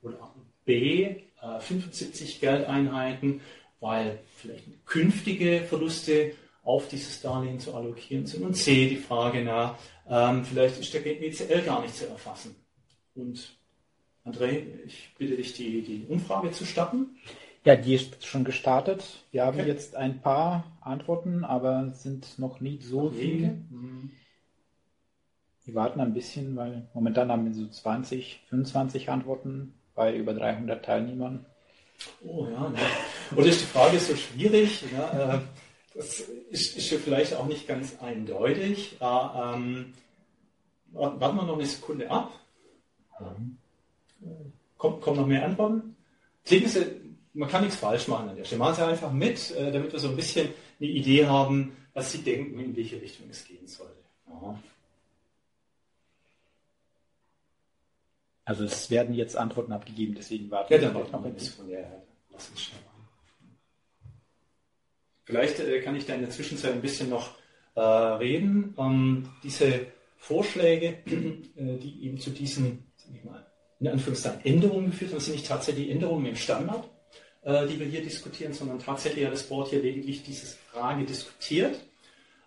[0.00, 0.32] oder
[0.64, 1.16] B
[1.60, 3.40] 75 äh, Geldeinheiten,
[3.80, 8.44] weil vielleicht künftige Verluste auf dieses Darlehen zu allokieren sind.
[8.44, 12.56] Und C die Frage nach, ähm, vielleicht ist der ECL gar nicht zu erfassen.
[13.14, 13.56] Und
[14.24, 17.16] André, ich bitte dich, die, die Umfrage zu starten.
[17.64, 19.24] Ja, die ist schon gestartet.
[19.30, 19.68] Wir haben okay.
[19.68, 23.58] jetzt ein paar Antworten, aber sind noch nicht so viele.
[23.70, 24.10] Mhm.
[25.64, 30.84] Wir warten ein bisschen, weil momentan haben wir so 20, 25 Antworten bei über 300
[30.84, 31.44] Teilnehmern.
[32.24, 32.78] Oh ja, ne?
[33.34, 34.84] und ist die Frage so schwierig?
[34.92, 35.40] Ja, äh,
[35.94, 36.20] das
[36.50, 38.96] ist, ist ja vielleicht auch nicht ganz eindeutig.
[39.00, 39.94] Äh, ähm,
[40.92, 42.32] warten wir noch eine Sekunde ab.
[44.76, 45.96] Kommt, kommen noch mehr Antworten?
[46.44, 46.86] Klicken Sie,
[47.34, 48.60] man kann nichts falsch machen an der Stelle.
[48.60, 50.48] Machen Sie einfach mit, äh, damit wir so ein bisschen
[50.80, 54.04] eine Idee haben, was Sie denken, in welche Richtung es gehen sollte.
[54.28, 54.58] Aha.
[58.48, 61.68] Also es werden jetzt Antworten abgegeben, deswegen warten ja, wir noch ein bisschen.
[61.68, 61.80] Ja,
[62.32, 63.06] lass uns machen.
[65.24, 67.34] Vielleicht äh, kann ich da in der Zwischenzeit ein bisschen noch
[67.74, 68.74] äh, reden.
[68.78, 73.44] Ähm, diese Vorschläge, äh, die eben zu diesen, ich mal,
[73.80, 76.88] in Anführungszeichen Änderungen geführt haben, sind nicht tatsächlich Änderungen im Standard,
[77.42, 81.78] äh, die wir hier diskutieren, sondern tatsächlich hat das Board hier lediglich diese Frage diskutiert.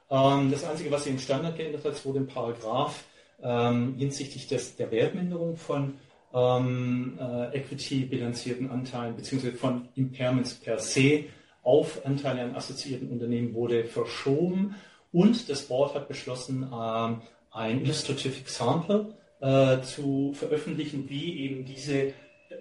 [0.09, 3.03] Ähm, das Einzige, was sich im Standard geändert hat, wurde im Paragraph
[3.43, 5.95] ähm, hinsichtlich des, der Wertminderung von
[6.33, 9.51] ähm, äh, equity-bilanzierten Anteilen bzw.
[9.51, 11.25] von Impairments per se
[11.63, 14.75] auf Anteile an assoziierten Unternehmen wurde verschoben
[15.11, 17.21] und das Board hat beschlossen, ähm,
[17.51, 22.13] ein Illustrative Example äh, zu veröffentlichen, wie eben diese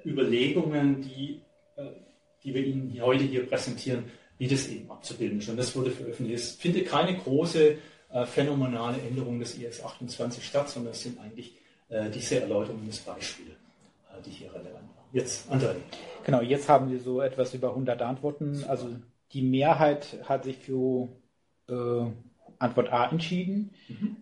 [0.04, 1.42] Überlegungen, die,
[1.76, 1.86] äh,
[2.42, 4.04] die wir Ihnen heute hier präsentieren,
[4.38, 5.48] wie das eben abzubilden ist.
[5.48, 6.42] Und das wurde veröffentlicht.
[6.42, 7.76] Es findet keine große
[8.12, 11.54] äh, phänomenale Änderung des IS-28 statt, sondern es sind eigentlich
[11.88, 15.08] äh, diese Erläuterungen des Beispiele, äh, die hier relevant waren.
[15.12, 15.76] Jetzt, André.
[16.24, 18.64] Genau, jetzt haben wir so etwas über 100 Antworten.
[18.68, 18.88] Also
[19.32, 21.08] die Mehrheit hat sich für
[21.68, 22.06] äh,
[22.58, 23.70] Antwort A entschieden.
[23.88, 24.16] Mhm.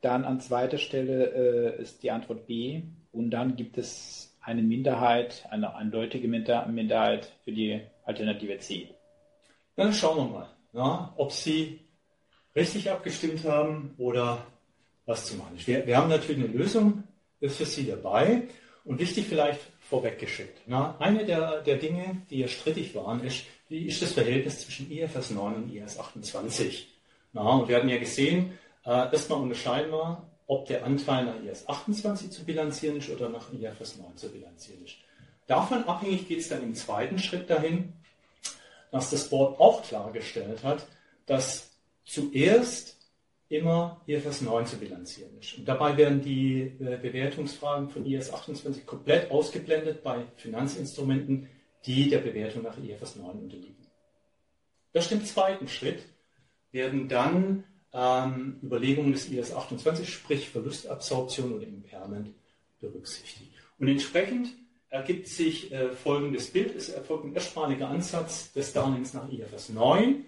[0.00, 2.82] Dann an zweiter Stelle ist die Antwort B.
[3.12, 8.88] Und dann gibt es eine Minderheit, eine eindeutige Minderheit für die Alternative C.
[9.76, 11.83] Dann schauen wir mal, ja, ob Sie
[12.54, 14.46] richtig abgestimmt haben oder
[15.06, 15.66] was zu machen ist.
[15.66, 17.04] Wir, wir haben natürlich eine Lösung
[17.40, 18.42] für Sie dabei
[18.84, 20.62] und wichtig vielleicht vorweggeschickt.
[20.66, 24.90] Na, eine der, der Dinge, die ja strittig waren, ist, wie ist das Verhältnis zwischen
[24.90, 26.88] IFS 9 und IFS 28?
[27.32, 31.68] Na, und wir hatten ja gesehen, äh, erstmal unterscheiden wir, ob der Anteil nach IFS
[31.68, 34.96] 28 zu bilanzieren ist oder nach IFS 9 zu bilanzieren ist.
[35.46, 37.92] Davon abhängig geht es dann im zweiten Schritt dahin,
[38.90, 40.86] dass das Board auch klargestellt hat,
[41.26, 41.73] dass
[42.04, 42.94] zuerst
[43.48, 45.58] immer IFRS 9 zu bilanzieren ist.
[45.58, 51.48] Und dabei werden die äh, Bewertungsfragen von IS 28 komplett ausgeblendet bei Finanzinstrumenten,
[51.86, 53.86] die der Bewertung nach IFRS 9 unterliegen.
[54.92, 56.04] Erst im zweiten Schritt
[56.72, 62.30] werden dann ähm, Überlegungen des IS 28, sprich Verlustabsorption oder Impairment,
[62.80, 63.52] berücksichtigt.
[63.78, 64.48] Und entsprechend
[64.88, 66.74] ergibt sich äh, folgendes Bild.
[66.74, 70.24] Es erfolgt ein erstmaliger Ansatz des Darlehens nach IFRS 9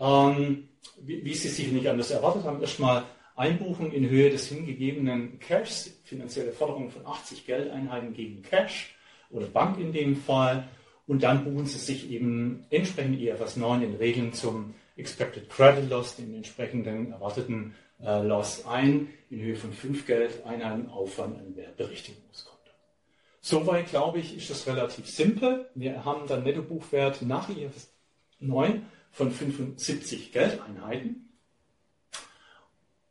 [0.00, 0.68] ähm,
[1.00, 3.04] wie, wie, Sie sich nicht anders erwartet haben, erstmal
[3.36, 8.94] Einbuchung in Höhe des hingegebenen Cashs, finanzielle Forderung von 80 Geldeinheiten gegen Cash
[9.30, 10.68] oder Bank in dem Fall.
[11.06, 16.16] Und dann buchen Sie sich eben entsprechend IFRS 9 in Regeln zum Expected Credit Loss,
[16.16, 22.70] den entsprechenden erwarteten äh, Loss ein, in Höhe von 5 Geldeinheiten Aufwand an Wertberichtigungskonto.
[23.40, 25.68] Soweit, glaube ich, ist das relativ simpel.
[25.74, 27.92] Wir haben dann Nettobuchwert nach IFRS
[28.40, 31.28] 9 von 75 Geldeinheiten.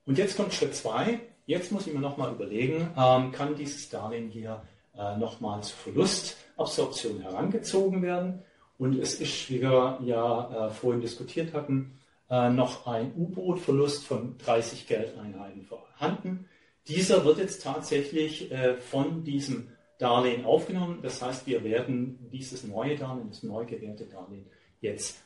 [0.06, 1.20] Und jetzt kommt Schritt 2.
[1.46, 4.64] Jetzt muss ich mir nochmal überlegen, ähm, kann dieses Darlehen hier
[4.96, 8.44] äh, nochmal zur Verlustabsorption herangezogen werden?
[8.78, 14.38] Und es ist, wie wir ja äh, vorhin diskutiert hatten, äh, noch ein U-Boot-Verlust von
[14.38, 16.48] 30 Geldeinheiten vorhanden.
[16.88, 21.00] Dieser wird jetzt tatsächlich äh, von diesem Darlehen aufgenommen.
[21.02, 24.46] Das heißt, wir werden dieses neue Darlehen, das neu gewährte Darlehen
[24.82, 25.18] jetzt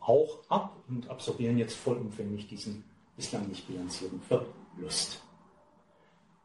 [0.00, 2.84] auch ab und absorbieren jetzt vollumfänglich diesen
[3.16, 5.22] bislang nicht bilanzierten Verlust.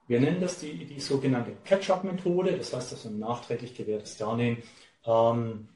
[0.08, 4.64] Wir nennen das die, die sogenannte Catch-up-Methode, das heißt, dass ein nachträglich gewährtes Darlehen
[5.06, 5.68] ähm,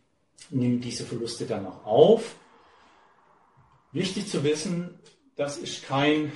[0.50, 2.36] nimmt diese Verluste dann auch auf.
[3.91, 5.00] Wichtig zu wissen,
[5.36, 6.32] das ist kein,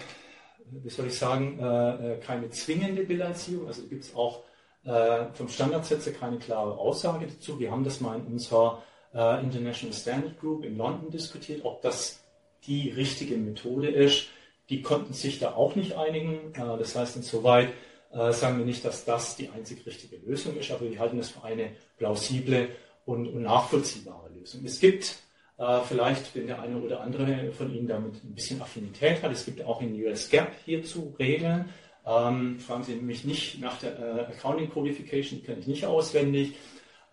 [0.69, 4.43] wie soll ich sagen, äh, äh keine zwingende Bilanzierung, also gibt es auch
[4.83, 7.59] äh, vom Standardsätze keine klare Aussage dazu.
[7.59, 8.83] Wir haben das mal in unserer
[9.13, 12.21] äh, International Standard Group in London diskutiert, ob das
[12.65, 14.27] die richtige Methode ist.
[14.69, 16.53] Die konnten sich da auch nicht einigen.
[16.53, 17.69] Äh, das heißt, insoweit
[18.11, 21.29] äh, sagen wir nicht, dass das die einzig richtige Lösung ist, aber wir halten es
[21.29, 22.69] für eine plausible
[23.05, 24.65] und, und nachvollziehbare Lösung.
[24.65, 25.15] Es gibt
[25.57, 29.45] äh, vielleicht, wenn der eine oder andere von Ihnen damit ein bisschen Affinität hat, es
[29.45, 31.69] gibt auch in US Gap hierzu Regeln.
[32.05, 36.53] Ähm, fragen Sie mich nicht nach der äh, Accounting Qualification, die kenne ich nicht auswendig.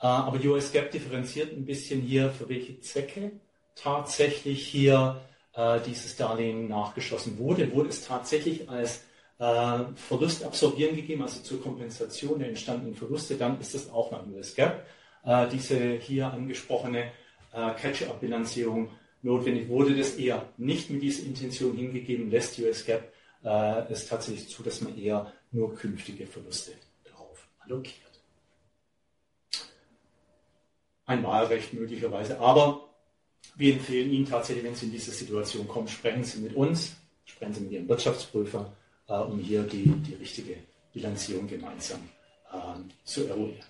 [0.01, 3.33] Äh, aber US GAAP differenziert ein bisschen hier, für welche Zwecke
[3.75, 5.21] tatsächlich hier
[5.55, 7.73] äh, dieses Darlehen nachgeschossen wurde.
[7.73, 9.05] Wurde es tatsächlich als
[9.39, 14.27] äh, Verlust absorbieren gegeben, also zur Kompensation der entstandenen Verluste, dann ist das auch nach
[14.27, 14.85] US GAAP.
[15.51, 17.11] diese hier angesprochene
[17.53, 18.91] Catch-up-Bilanzierung
[19.23, 19.69] notwendig.
[19.69, 23.05] Wurde das eher nicht mit dieser Intention hingegeben, lässt US GAAP
[23.89, 26.73] es tatsächlich zu, dass man eher nur künftige Verluste
[27.05, 28.04] darauf allokiert
[31.07, 32.41] ein Wahlrecht möglicherweise.
[32.41, 32.89] Aber
[33.57, 37.55] wir empfehlen Ihnen tatsächlich, wenn Sie in diese Situation kommen, sprechen Sie mit uns, sprechen
[37.55, 38.73] Sie mit Ihrem Wirtschaftsprüfer,
[39.09, 40.57] äh, um hier die, die richtige
[40.93, 42.01] Bilanzierung gemeinsam
[42.53, 42.57] äh,
[43.05, 43.67] zu eruieren.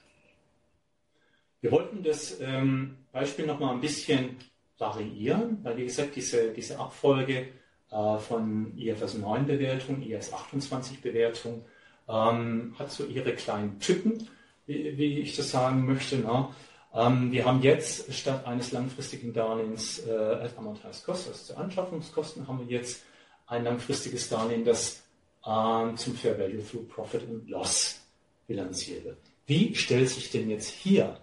[1.60, 4.36] Wir wollten das ähm, Beispiel noch mal ein bisschen
[4.78, 7.48] variieren, weil wie gesagt, diese, diese Abfolge
[7.90, 11.64] äh, von IFRS 9 Bewertung, IFRS 28 Bewertung
[12.08, 14.28] ähm, hat so ihre kleinen Typen,
[14.66, 16.18] wie, wie ich das sagen möchte.
[16.18, 16.54] Na?
[16.94, 22.46] Ähm, wir haben jetzt statt eines langfristigen Darlehens äh, als Amortized Cost, also zu Anschaffungskosten,
[22.46, 23.02] haben wir jetzt
[23.46, 25.02] ein langfristiges Darlehen, das
[25.44, 28.00] äh, zum Fair Value through Profit and Loss
[28.46, 29.18] bilanziert wird.
[29.46, 31.20] Wie stellt sich denn jetzt hier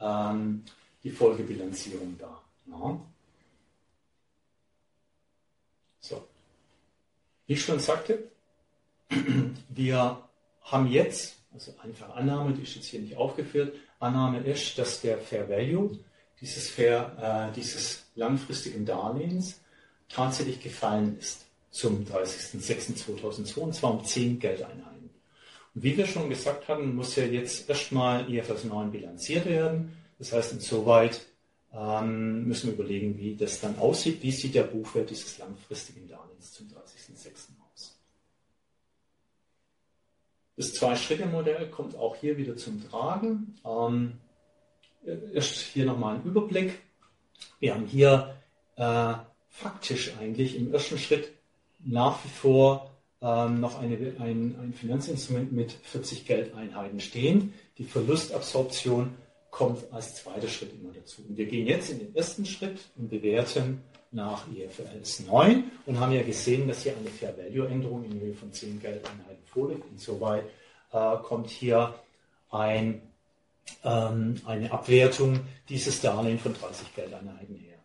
[0.00, 0.64] ähm,
[1.04, 2.42] die Folgebilanzierung dar?
[2.66, 3.00] Ja.
[6.00, 6.26] So.
[7.46, 8.24] Wie ich schon sagte,
[9.68, 10.18] wir
[10.62, 15.18] haben jetzt, also einfache Annahme, die ist jetzt hier nicht aufgeführt, Annahme ist, dass der
[15.18, 15.98] Fair Value
[16.40, 19.60] dieses, Fair, äh, dieses langfristigen Darlehens
[20.08, 25.10] tatsächlich gefallen ist zum 30.06.2002 und zwar um 10 Geldeinheiten.
[25.74, 29.96] Und wie wir schon gesagt hatten, muss ja jetzt erstmal IFRS 9 bilanziert werden.
[30.18, 31.22] Das heißt, insoweit
[31.72, 34.22] ähm, müssen wir überlegen, wie das dann aussieht.
[34.22, 37.28] Wie sieht der Buchwert dieses langfristigen Darlehens zum 30.06.
[37.74, 37.98] aus?
[40.56, 43.54] Das Zwei-Schritte-Modell kommt auch hier wieder zum Tragen.
[43.64, 44.18] Ähm,
[45.32, 46.80] erst hier nochmal ein Überblick.
[47.58, 48.36] Wir haben hier
[48.76, 49.14] äh,
[49.48, 51.32] faktisch eigentlich im ersten Schritt
[51.84, 52.90] nach wie vor
[53.20, 57.54] ähm, noch eine, ein, ein Finanzinstrument mit 40 Geldeinheiten stehen.
[57.78, 59.14] Die Verlustabsorption
[59.52, 61.22] kommt als zweiter Schritt immer dazu.
[61.28, 66.12] Und wir gehen jetzt in den ersten Schritt und bewerten nach IFRS 9 und haben
[66.12, 69.84] ja gesehen, dass hier eine Fair Value Änderung in Höhe von 10 Geldeinheiten vorliegt.
[69.92, 70.44] Insoweit
[70.90, 71.94] äh, kommt hier
[72.50, 73.02] ein,
[73.84, 77.76] ähm, eine Abwertung dieses Darlehen von 30 Geldeinheiten her.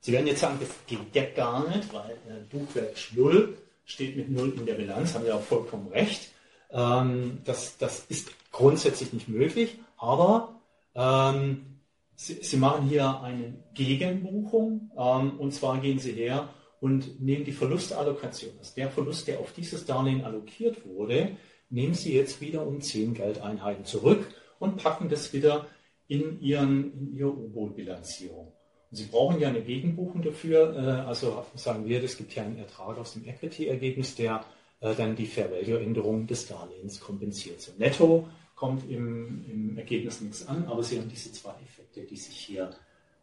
[0.00, 4.28] Sie werden jetzt sagen, das geht ja gar nicht, weil äh, Buchwert 0 steht mit
[4.28, 6.32] 0 in der Bilanz, haben Sie auch vollkommen recht.
[6.72, 10.56] Ähm, das, das ist grundsätzlich nicht möglich, aber
[10.94, 11.66] ähm,
[12.14, 17.52] Sie, Sie, machen hier eine Gegenbuchung ähm, und zwar gehen Sie her und nehmen die
[17.52, 18.52] Verlustallokation.
[18.58, 21.36] Also der Verlust, der auf dieses Darlehen allokiert wurde,
[21.70, 24.28] nehmen Sie jetzt wieder um 10 Geldeinheiten zurück
[24.58, 25.66] und packen das wieder
[26.06, 28.52] in, ihren, in Ihre U-Boot-Bilanzierung.
[28.90, 30.76] Sie brauchen ja eine Gegenbuchung dafür.
[30.76, 34.44] Äh, also sagen wir, es gibt ja einen Ertrag aus dem Equity-Ergebnis, der
[34.80, 37.60] äh, dann die Fair Value-Änderung des Darlehens kompensiert.
[37.62, 38.28] So netto
[38.62, 42.70] kommt im, im, Ergebnis nichts an, aber Sie haben diese zwei Effekte, die sich hier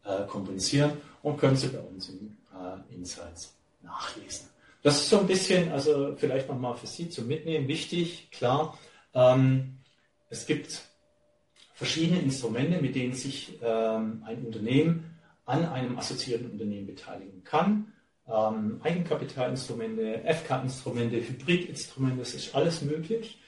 [0.04, 2.36] äh, kompensieren und können Sie bei uns in
[2.94, 4.50] Insights nachlesen.
[4.82, 8.78] Das ist so ein bisschen, also vielleicht nochmal für Sie zum Mitnehmen wichtig, klar.
[9.14, 9.78] Ähm,
[10.28, 10.82] es gibt
[11.72, 15.16] verschiedene Instrumente, mit denen sich ähm, ein Unternehmen
[15.46, 17.94] an einem assoziierten Unternehmen beteiligen kann.
[18.28, 23.38] Ähm, Eigenkapitalinstrumente, FK-Instrumente, Hybridinstrumente, das ist alles möglich.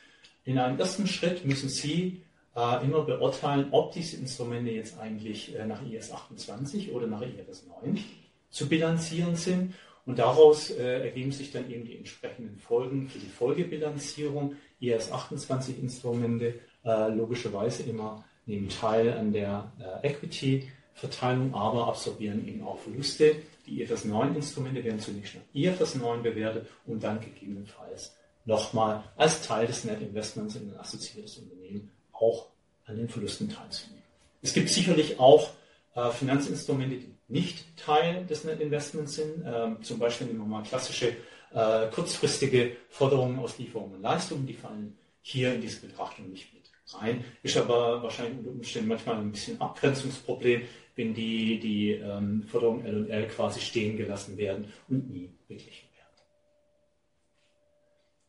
[0.44, 2.22] In einem ersten Schritt müssen Sie
[2.56, 7.66] äh, immer beurteilen, ob diese Instrumente jetzt eigentlich äh, nach IS 28 oder nach IFRS
[7.82, 8.02] 9
[8.50, 9.74] zu bilanzieren sind.
[10.04, 14.56] Und daraus äh, ergeben sich dann eben die entsprechenden Folgen für die Folgebilanzierung.
[14.80, 19.72] IS 28 Instrumente äh, logischerweise immer nehmen teil an der
[20.02, 23.36] äh, Equity Verteilung, aber absorbieren eben auch Verluste.
[23.66, 29.42] Die IFRS 9 Instrumente werden zunächst nach IFRS 9 bewertet und dann gegebenenfalls nochmal als
[29.42, 32.46] Teil des Net Investments in ein assoziiertes Unternehmen auch
[32.86, 34.02] an den Verlusten teilzunehmen.
[34.42, 35.50] Es gibt sicherlich auch
[35.94, 39.44] äh, Finanzinstrumente, die nicht Teil des Net Investments sind.
[39.46, 41.16] Ähm, zum Beispiel nehmen wir mal klassische
[41.54, 46.62] äh, kurzfristige Forderungen aus Lieferungen und Leistungen, die fallen hier in diese Betrachtung nicht mit
[46.94, 47.24] rein.
[47.42, 50.62] Ist aber wahrscheinlich unter Umständen manchmal ein bisschen Abgrenzungsproblem,
[50.96, 55.91] wenn die, die ähm, Forderungen L und L quasi stehen gelassen werden und nie werden.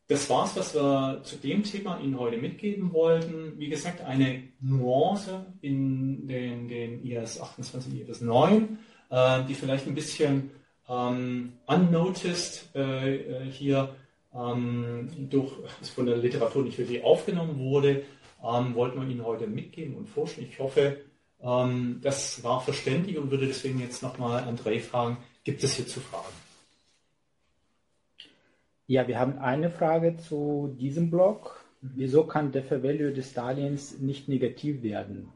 [0.06, 3.58] Das war es, was wir zu dem Thema Ihnen heute mitgeben wollten.
[3.58, 8.78] Wie gesagt, eine Nuance in den, den IS 28 IS 9,
[9.10, 10.50] äh, die vielleicht ein bisschen
[10.90, 13.94] ähm, unnoticed äh, äh, hier
[14.34, 15.52] ähm, durch,
[15.94, 18.04] von der Literatur nicht wirklich aufgenommen wurde,
[18.44, 20.44] ähm, wollten wir Ihnen heute mitgeben und forschen.
[20.44, 20.98] Ich hoffe,
[21.40, 26.43] ähm, das war verständlich und würde deswegen jetzt nochmal André fragen, gibt es hierzu Fragen?
[28.86, 31.64] Ja, wir haben eine Frage zu diesem Blog.
[31.80, 31.92] Mhm.
[31.96, 35.32] Wieso kann der Fair Value des Darlehens nicht negativ werden?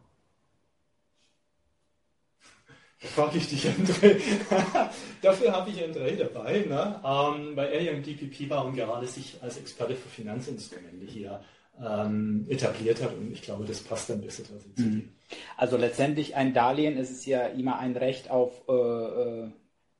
[3.00, 4.20] Da frage ich dich, André.
[5.22, 7.00] Dafür habe ich André dabei, ne?
[7.04, 11.40] ähm, weil er ja im DPP war und gerade sich als Experte für Finanzinstrumente hier
[11.80, 14.68] ähm, etabliert hat und ich glaube, das passt dann besser dazu.
[14.76, 15.10] Mhm.
[15.56, 19.50] Also letztendlich ein Darlehen ist es ja immer ein Recht auf äh, äh,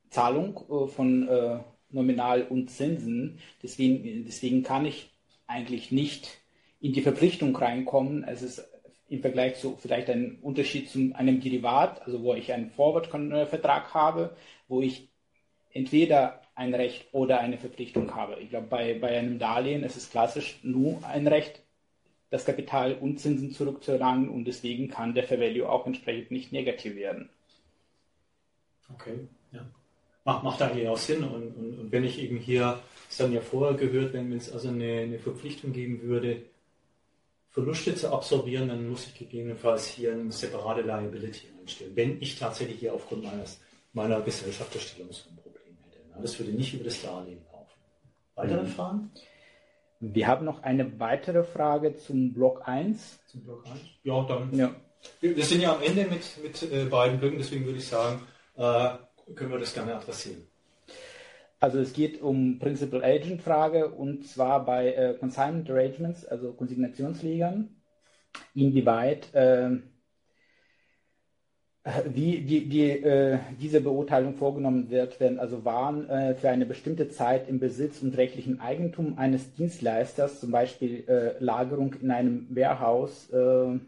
[0.09, 1.59] Zahlung äh, von äh,
[1.91, 3.39] Nominal und Zinsen.
[3.63, 5.11] Deswegen, deswegen kann ich
[5.47, 6.39] eigentlich nicht
[6.79, 8.23] in die Verpflichtung reinkommen.
[8.23, 8.69] Es ist
[9.09, 14.35] im Vergleich zu vielleicht ein Unterschied zu einem Derivat, also wo ich einen Forward-Vertrag habe,
[14.67, 15.09] wo ich
[15.71, 18.39] entweder ein Recht oder eine Verpflichtung habe.
[18.41, 21.63] Ich glaube, bei, bei einem Darlehen ist es klassisch nur ein Recht,
[22.29, 26.95] das Kapital und Zinsen zurückzuerlangen und deswegen kann der Fair Value auch entsprechend nicht negativ
[26.95, 27.29] werden.
[28.93, 29.65] Okay, ja.
[30.25, 33.41] Macht, macht eigentlich auch Sinn und, und, und wenn ich eben hier, das haben ja
[33.41, 36.43] vorher gehört, wenn es also eine, eine Verpflichtung geben würde,
[37.49, 42.79] Verluste zu absorbieren, dann muss ich gegebenenfalls hier eine separate Liability einstellen, wenn ich tatsächlich
[42.79, 43.59] hier aufgrund meines,
[43.93, 46.21] meiner Gesellschafterstellung so ein Problem hätte.
[46.21, 47.73] Das würde nicht über das Darlehen laufen.
[48.35, 48.67] Weitere mhm.
[48.67, 49.11] Fragen?
[49.99, 53.19] Wir haben noch eine weitere Frage zum Block 1.
[53.25, 53.79] Zum Block 1?
[54.03, 54.55] Ja, dann.
[54.55, 54.73] Ja.
[55.19, 58.21] Wir sind ja am Ende mit, mit äh, beiden Blöcken, deswegen würde ich sagen,
[58.55, 58.89] äh,
[59.35, 60.41] können wir das gerne adressieren.
[61.59, 67.69] Also es geht um Principal Agent Frage und zwar bei äh, Consignment Arrangements, also Konsignationslegern,
[68.53, 69.77] inwieweit äh,
[72.05, 77.07] Wie die, die, äh, diese Beurteilung vorgenommen wird, wenn also Waren äh, für eine bestimmte
[77.09, 83.29] Zeit im Besitz und rechtlichen Eigentum eines Dienstleisters, zum Beispiel äh, Lagerung in einem Warehouse,
[83.31, 83.79] äh,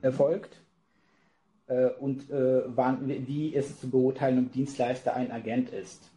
[0.00, 0.61] erfolgt,
[1.72, 6.10] äh, und äh, wann, wie ist es zu beurteilen, ob Dienstleister ein Agent ist.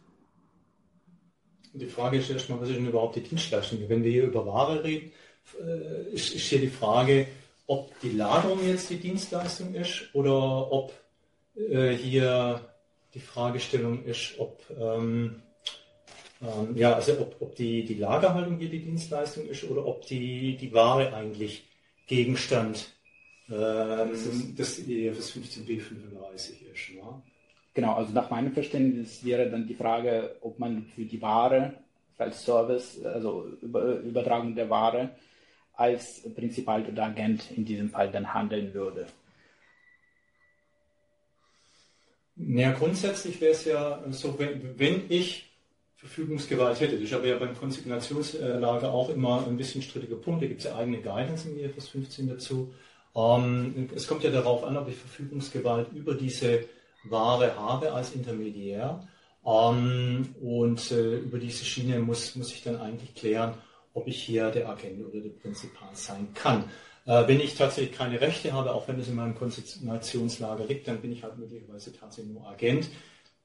[1.72, 3.80] Die Frage ist erstmal, was ist denn überhaupt die Dienstleistung?
[3.88, 5.12] Wenn wir hier über Ware reden,
[6.12, 7.26] ist, ist hier die Frage,
[7.66, 10.92] ob die Lagerung jetzt die Dienstleistung ist oder ob
[11.56, 12.60] äh, hier
[13.14, 15.42] die Fragestellung ist, ob, ähm,
[16.42, 20.56] ähm, ja, also ob, ob die, die Lagerhaltung hier die Dienstleistung ist oder ob die,
[20.56, 21.64] die Ware eigentlich
[22.06, 22.95] Gegenstand
[23.50, 26.94] ähm, des EFS 15b35 ist.
[26.94, 27.22] Ne?
[27.74, 31.74] Genau, also nach meinem Verständnis wäre dann die Frage, ob man für die Ware
[32.18, 35.10] als Service, also Übertragung der Ware,
[35.74, 39.06] als Prinzipal oder Agent in diesem Fall dann handeln würde?
[42.36, 45.50] Ja, grundsätzlich wäre es ja so, wenn, wenn ich
[45.96, 50.46] Verfügungsgewalt hätte, das ist aber ja beim Konsignationslager auch immer ein bisschen strittiger Punkt, da
[50.46, 52.74] gibt es ja eigene Guidance im IFRS 15 dazu.
[53.16, 56.64] Ähm, es kommt ja darauf an, ob ich Verfügungsgewalt über diese
[57.04, 59.08] Ware habe als Intermediär.
[59.44, 63.54] Ähm, und äh, über diese Schiene muss, muss ich dann eigentlich klären,
[63.94, 66.64] ob ich hier der Agent oder der Prinzipal sein kann.
[67.06, 71.00] Äh, wenn ich tatsächlich keine Rechte habe, auch wenn es in meinem Konzeptionslager liegt, dann
[71.00, 72.90] bin ich halt möglicherweise tatsächlich nur Agent.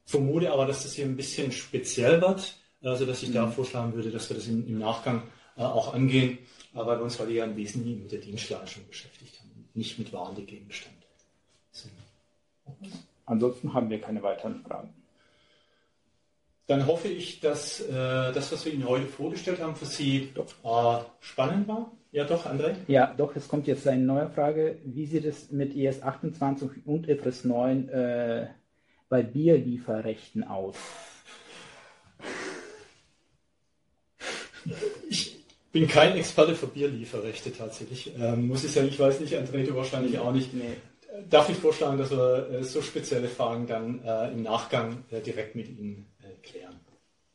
[0.05, 3.33] Vermute aber, dass das hier ein bisschen speziell wird, also dass ich mhm.
[3.33, 5.23] da vorschlagen würde, dass wir das im, im Nachgang
[5.55, 6.39] äh, auch angehen,
[6.73, 9.40] weil wir uns heute ja im Wesentlichen mit der Dienstleistung beschäftigt haben,
[9.73, 10.95] nicht mit Waren, die Gegenstand
[11.71, 11.93] sind.
[13.25, 14.93] Ansonsten haben wir keine weiteren Fragen
[16.71, 20.29] dann hoffe ich, dass äh, das, was wir Ihnen heute vorgestellt haben, für Sie
[20.63, 21.91] äh, spannend war.
[22.13, 22.75] Ja, doch, André?
[22.87, 24.77] Ja, doch, es kommt jetzt eine neue Frage.
[24.85, 28.47] Wie sieht es mit ES 28 und IFRS 9 äh,
[29.09, 30.75] bei Bierlieferrechten aus?
[35.09, 35.30] Ich
[35.71, 38.11] bin kein Experte für Bierlieferrechte tatsächlich.
[38.19, 40.53] Ähm, muss ich sagen, ich weiß nicht, André, du wahrscheinlich auch nicht.
[40.53, 40.77] Nee.
[41.29, 45.55] Darf ich vorschlagen, dass wir äh, so spezielle Fragen dann äh, im Nachgang äh, direkt
[45.55, 46.07] mit Ihnen
[46.41, 46.79] klären.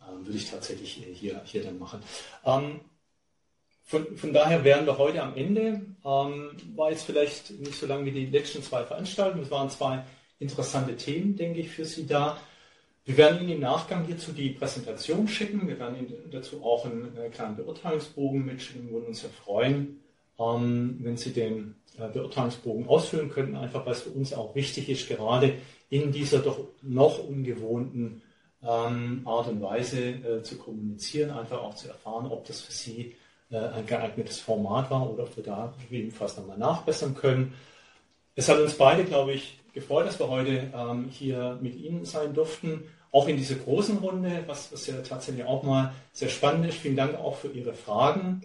[0.00, 2.02] Ähm, würde ich tatsächlich hier, hier dann machen.
[2.44, 2.80] Ähm,
[3.84, 5.80] von, von, daher wären wir heute am Ende.
[6.04, 9.44] Ähm, war jetzt vielleicht nicht so lang wie die letzten zwei Veranstaltungen.
[9.44, 10.04] Es waren zwei
[10.38, 12.38] interessante Themen, denke ich, für Sie da.
[13.06, 15.68] Wir werden Ihnen im Nachgang hierzu die Präsentation schicken.
[15.68, 18.88] Wir werden Ihnen dazu auch einen äh, kleinen Beurteilungsbogen mitschicken.
[18.88, 20.00] Wir würden uns sehr freuen,
[20.40, 24.88] ähm, wenn Sie den äh, Beurteilungsbogen ausfüllen könnten, einfach weil es für uns auch wichtig
[24.88, 25.54] ist, gerade
[25.88, 28.22] in dieser doch noch ungewohnten
[28.60, 33.14] ähm, Art und Weise äh, zu kommunizieren, einfach auch zu erfahren, ob das für Sie
[33.48, 37.54] ein geeignetes Format war oder ob wir da gegebenenfalls nochmal nachbessern können.
[38.34, 42.34] Es hat uns beide, glaube ich, gefreut, dass wir heute ähm, hier mit Ihnen sein
[42.34, 42.82] durften,
[43.12, 46.78] auch in dieser großen Runde, was, was ja tatsächlich auch mal sehr spannend ist.
[46.78, 48.42] Vielen Dank auch für Ihre Fragen.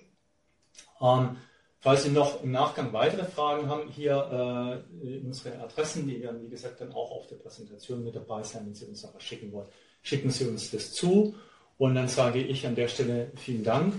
[1.01, 1.37] Ähm,
[1.79, 6.49] falls Sie noch im Nachgang weitere Fragen haben, hier äh, unsere Adressen, die werden, wie
[6.49, 9.51] gesagt, dann auch auf der Präsentation mit dabei sein, wenn Sie uns noch was schicken
[9.51, 9.67] wollen
[10.01, 11.35] schicken Sie uns das zu.
[11.77, 13.95] Und dann sage ich an der Stelle vielen Dank.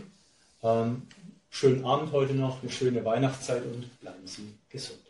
[0.62, 1.02] Ähm,
[1.50, 5.01] schönen Abend heute noch, eine schöne Weihnachtszeit und bleiben Sie gesund.